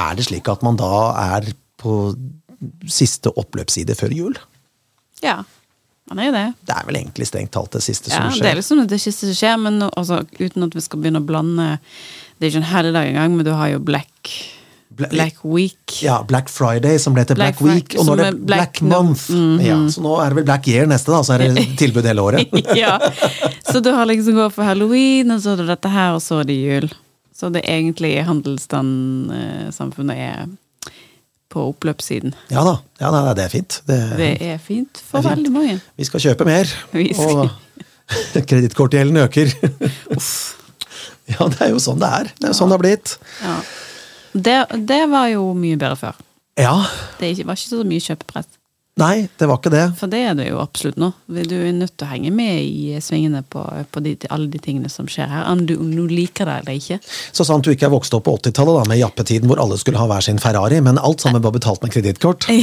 er 0.00 0.18
det 0.18 0.26
slik 0.28 0.50
at 0.50 0.66
man 0.66 0.78
da 0.80 0.90
er 1.38 1.52
på 1.80 2.00
siste 2.90 3.32
oppløpsside 3.40 3.94
før 3.96 4.12
jul? 4.12 4.40
Ja, 5.24 5.38
han 6.10 6.18
er 6.18 6.26
jo 6.30 6.32
det. 6.34 6.44
Det 6.66 6.74
er 6.74 6.86
vel 6.88 6.96
egentlig 7.02 7.26
strengt 7.28 7.52
talt 7.54 7.70
det 7.76 7.82
siste 7.86 8.10
Ja, 8.10 8.24
som 8.30 8.40
det 8.42 8.48
er 8.50 8.56
liksom 8.58 8.80
det 8.90 8.98
siste 9.02 9.28
som 9.28 9.36
skjer, 9.38 9.58
men 9.62 9.82
altså, 9.90 10.22
uten 10.40 10.64
at 10.66 10.74
vi 10.74 10.80
skal 10.82 10.98
begynne 11.02 11.20
å 11.22 11.26
blande 11.28 11.66
Det 12.38 12.46
er 12.46 12.50
ikke 12.50 12.62
en 12.64 12.72
helligdag 12.72 13.10
engang, 13.12 13.36
men 13.36 13.46
du 13.46 13.52
har 13.54 13.68
jo 13.74 13.78
Black, 13.84 14.32
Bla- 14.96 15.10
Black 15.12 15.36
Week. 15.44 16.00
Ja, 16.02 16.22
Black 16.26 16.48
Friday, 16.50 16.98
som 16.98 17.14
ble 17.14 17.22
til 17.28 17.36
Black, 17.38 17.60
Black 17.60 17.76
Week, 17.76 17.94
og 18.00 18.06
nå 18.08 18.16
er 18.16 18.22
det 18.24 18.26
er 18.32 18.40
Black, 18.48 18.80
Month. 18.82 19.28
Mm 19.30 19.44
Month. 19.52 19.66
ja, 19.68 19.76
så 19.94 20.02
nå 20.08 20.16
er 20.24 20.32
det 20.32 20.40
vel 20.40 20.48
Black 20.48 20.66
Year 20.72 20.88
neste, 20.90 21.12
da, 21.14 21.20
så 21.22 21.36
er 21.36 21.44
det 21.54 21.66
tilbud 21.84 22.08
hele 22.10 22.24
året. 22.24 22.58
ja. 22.80 22.96
Så 23.70 23.78
du 23.84 23.92
har 23.94 24.08
liksom 24.10 24.34
gått 24.40 24.56
for 24.56 24.64
halloween, 24.66 25.30
og 25.36 25.44
så 25.44 25.52
er 25.54 25.62
det 25.62 25.68
dette 25.74 25.92
her, 25.94 26.16
og 26.16 26.24
så 26.24 26.40
er 26.42 26.48
det 26.50 26.58
jul. 26.58 26.88
Så 27.36 27.48
det 27.54 27.62
egentlige 27.70 28.24
handelsstandsamfunnet 28.26 30.16
er 30.16 30.48
på 31.50 31.64
oppløpssiden. 31.72 32.34
Ja 32.52 32.62
da, 32.66 32.76
ja, 33.02 33.10
da, 33.10 33.22
det 33.34 33.44
er 33.48 33.52
fint. 33.52 33.80
Det, 33.88 33.98
Det 34.20 34.30
er 34.52 34.58
fint 34.62 35.00
for 35.02 35.18
er 35.18 35.22
fint. 35.26 35.32
veldig 35.36 35.52
mange. 35.54 35.80
vi 35.98 36.04
skal 36.06 36.22
kjøpe 36.28 36.46
mer, 36.46 36.64
skal- 36.64 37.42
og 37.44 37.50
kredittkortgjelden 38.50 39.16
øker. 39.24 39.50
ja, 41.30 41.46
det 41.50 41.60
er 41.60 41.70
jo 41.74 41.78
sånn 41.82 42.00
det 42.02 42.10
er. 42.20 42.30
Det 42.38 42.48
er 42.48 42.52
jo 42.54 42.58
sånn 42.58 42.70
det 42.72 42.78
har 42.78 42.84
blitt. 42.84 43.16
Ja. 43.42 43.56
Det, 44.32 44.56
det 44.86 45.00
var 45.10 45.28
jo 45.32 45.48
mye 45.58 45.78
bedre 45.80 45.98
før. 45.98 46.18
Ja, 46.60 46.74
Det 47.20 47.32
var 47.46 47.56
ikke 47.56 47.70
så 47.70 47.82
mye 47.86 48.02
kjøpepress. 48.04 48.48
Nei, 49.00 49.28
det 49.40 49.48
var 49.48 49.60
ikke 49.60 49.72
det. 49.72 49.84
For 49.98 50.12
det 50.12 50.20
er 50.28 50.36
det 50.38 50.46
jo 50.50 50.60
absolutt 50.62 50.98
nå. 51.00 51.10
Du 51.26 51.54
er 51.56 51.72
nødt 51.76 51.96
til 51.96 52.06
å 52.06 52.10
henge 52.12 52.32
med 52.34 52.62
i 52.62 53.00
svingene 53.02 53.42
på, 53.42 53.64
på 53.90 54.02
de, 54.04 54.16
alle 54.30 54.50
de 54.52 54.60
tingene 54.62 54.90
som 54.92 55.08
skjer 55.10 55.30
her. 55.30 55.48
Om 55.50 55.64
du, 55.68 55.74
om 55.80 55.90
du 55.94 56.04
liker 56.10 56.48
det 56.48 56.60
eller 56.62 56.78
ikke. 56.80 57.00
Så 57.32 57.46
sant 57.48 57.66
du 57.66 57.72
ikke 57.72 57.88
er 57.88 57.94
vokst 57.94 58.14
opp 58.16 58.26
på 58.28 58.36
80-tallet 58.38 58.80
da, 58.80 58.86
med 58.92 59.00
jappetiden 59.02 59.50
hvor 59.50 59.62
alle 59.62 59.78
skulle 59.80 60.00
ha 60.00 60.08
hver 60.10 60.24
sin 60.24 60.40
Ferrari, 60.42 60.80
men 60.84 61.00
alt 61.00 61.24
sammen 61.24 61.44
var 61.44 61.56
betalt 61.56 61.82
med 61.84 61.94
kredittkort. 61.94 62.48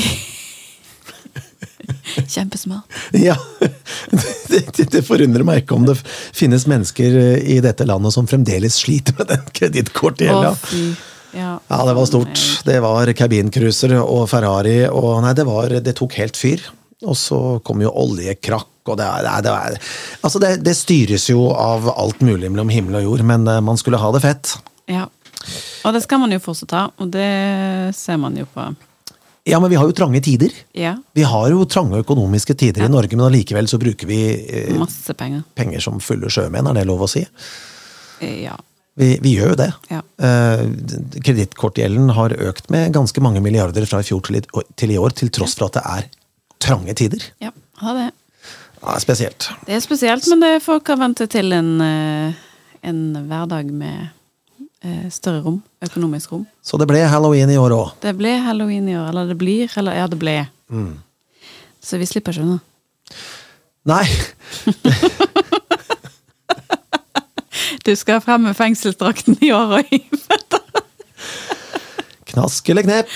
Kjempesmart. 2.28 2.84
Ja, 3.12 3.36
det, 4.50 4.89
det, 4.91 5.04
forundrer 5.08 5.45
meg 5.47 5.63
ikke 5.63 5.78
om 5.78 5.86
det 5.88 5.95
finnes 6.04 6.67
mennesker 6.67 7.19
eh, 7.19 7.38
i 7.56 7.60
dette 7.63 7.88
landet 7.88 8.15
som 8.15 8.28
fremdeles 8.30 8.80
sliter 8.84 9.15
med 9.19 9.32
den 9.32 9.45
kredittkortgjelda. 9.60 10.56
Ja. 11.38 11.52
Ja, 11.69 11.80
det 11.86 11.93
var 11.97 12.10
stort. 12.10 12.41
Det 12.65 12.80
var 12.84 13.12
cabincruiser 13.13 13.93
og 14.02 14.26
Ferrari 14.32 14.80
og 14.89 15.21
Nei, 15.23 15.34
det 15.38 15.45
var 15.47 15.69
Det 15.86 15.93
tok 16.00 16.17
helt 16.19 16.38
fyr. 16.39 16.63
Og 17.06 17.13
så 17.19 17.38
kom 17.62 17.84
jo 17.84 17.91
oljekrakk 17.93 18.89
og 18.89 18.95
det, 18.97 19.06
er, 19.06 19.41
det, 19.43 19.52
er, 19.52 19.76
altså 20.23 20.39
det, 20.41 20.50
det 20.63 20.73
styres 20.80 21.26
jo 21.30 21.50
av 21.52 21.89
alt 21.91 22.21
mulig 22.23 22.47
mellom 22.50 22.69
himmel 22.71 23.02
og 23.02 23.04
jord, 23.04 23.23
men 23.28 23.43
eh, 23.52 23.60
man 23.62 23.78
skulle 23.78 24.00
ha 24.00 24.12
det 24.15 24.21
fett. 24.23 24.54
Ja. 24.88 25.04
Og 25.86 25.93
det 25.93 26.02
skal 26.06 26.21
man 26.23 26.32
jo 26.32 26.39
fortsatt 26.41 26.73
ha, 26.76 26.86
og 26.97 27.10
det 27.13 27.28
ser 28.00 28.17
man 28.21 28.38
jo 28.39 28.47
på 28.54 28.63
Ja, 29.47 29.60
men 29.63 29.69
vi 29.71 29.78
har 29.80 29.88
jo 29.88 29.95
trange 29.95 30.19
tider. 30.23 30.56
Ja. 30.76 30.95
Vi 31.15 31.23
har 31.28 31.50
jo 31.52 31.67
trange 31.71 32.00
økonomiske 32.04 32.56
tider 32.60 32.88
i 32.88 32.89
Norge, 32.91 33.15
men 33.15 33.28
allikevel 33.28 33.67
så 33.71 33.80
bruker 33.80 34.08
vi 34.10 34.21
eh, 34.47 34.71
Masse 34.80 35.13
penger. 35.19 35.43
penger 35.56 35.84
som 35.84 36.00
fulle 36.04 36.32
sjømenn, 36.32 36.67
er 36.71 36.80
det 36.82 36.88
lov 36.89 37.06
å 37.06 37.12
si? 37.12 37.26
Eh, 38.23 38.39
Ja. 38.47 38.56
Vi, 38.97 39.12
vi 39.21 39.36
gjør 39.38 39.51
jo 39.53 39.57
det. 39.60 39.67
Ja. 39.93 39.99
Eh, 40.25 40.63
Kredittkortgjelden 41.21 42.10
har 42.17 42.33
økt 42.49 42.71
med 42.73 42.95
ganske 42.95 43.21
mange 43.21 43.41
milliarder 43.45 43.86
fra 43.86 44.01
i 44.01 44.07
fjor 44.07 44.23
til 44.25 44.39
i, 44.39 44.43
til 44.79 44.93
i 44.95 44.97
år, 44.97 45.13
til 45.17 45.29
tross 45.33 45.53
for 45.57 45.69
at 45.69 45.77
det 45.77 45.83
er 45.86 46.07
trange 46.63 46.95
tider. 46.97 47.27
ja. 47.43 47.53
Ha 47.77 47.91
det. 47.93 48.07
Ja, 48.81 48.95
spesielt. 49.01 49.45
Det 49.67 49.75
er 49.75 49.81
spesielt, 49.83 50.25
men 50.31 50.41
det 50.41 50.63
folk 50.65 50.88
har 50.89 50.97
vent 50.97 51.21
til 51.29 51.53
en, 51.53 51.67
eh, 51.81 52.33
en 52.89 53.01
hverdag 53.29 53.69
med 53.69 54.07
eh, 54.81 55.05
større 55.13 55.43
rom. 55.45 55.60
Økonomisk 55.86 56.31
rom. 56.33 56.47
Så 56.65 56.79
det 56.81 56.88
ble 56.89 57.03
halloween 57.05 57.53
i 57.53 57.57
år 57.62 57.75
òg. 57.75 57.91
Det 58.01 58.15
ble 58.17 58.33
halloween 58.41 58.89
i 58.89 58.95
år. 58.97 59.12
Eller 59.12 59.29
det 59.29 59.38
blir, 59.38 59.69
eller 59.77 59.97
ja, 59.99 60.07
det 60.10 60.17
ble. 60.21 60.39
Så 61.86 62.01
vi 62.01 62.10
slipper 62.10 62.33
ikke 62.33 62.47
unna. 62.47 62.57
Nei, 63.88 64.03
Du 67.88 67.95
skal 67.95 68.19
frem 68.21 68.41
med 68.43 68.54
fengselsdrakten 68.54 69.38
i 69.41 69.52
år 69.56 69.78
òg. 69.78 69.91
knask 72.28 72.69
eller 72.69 72.84
knep. 72.84 73.13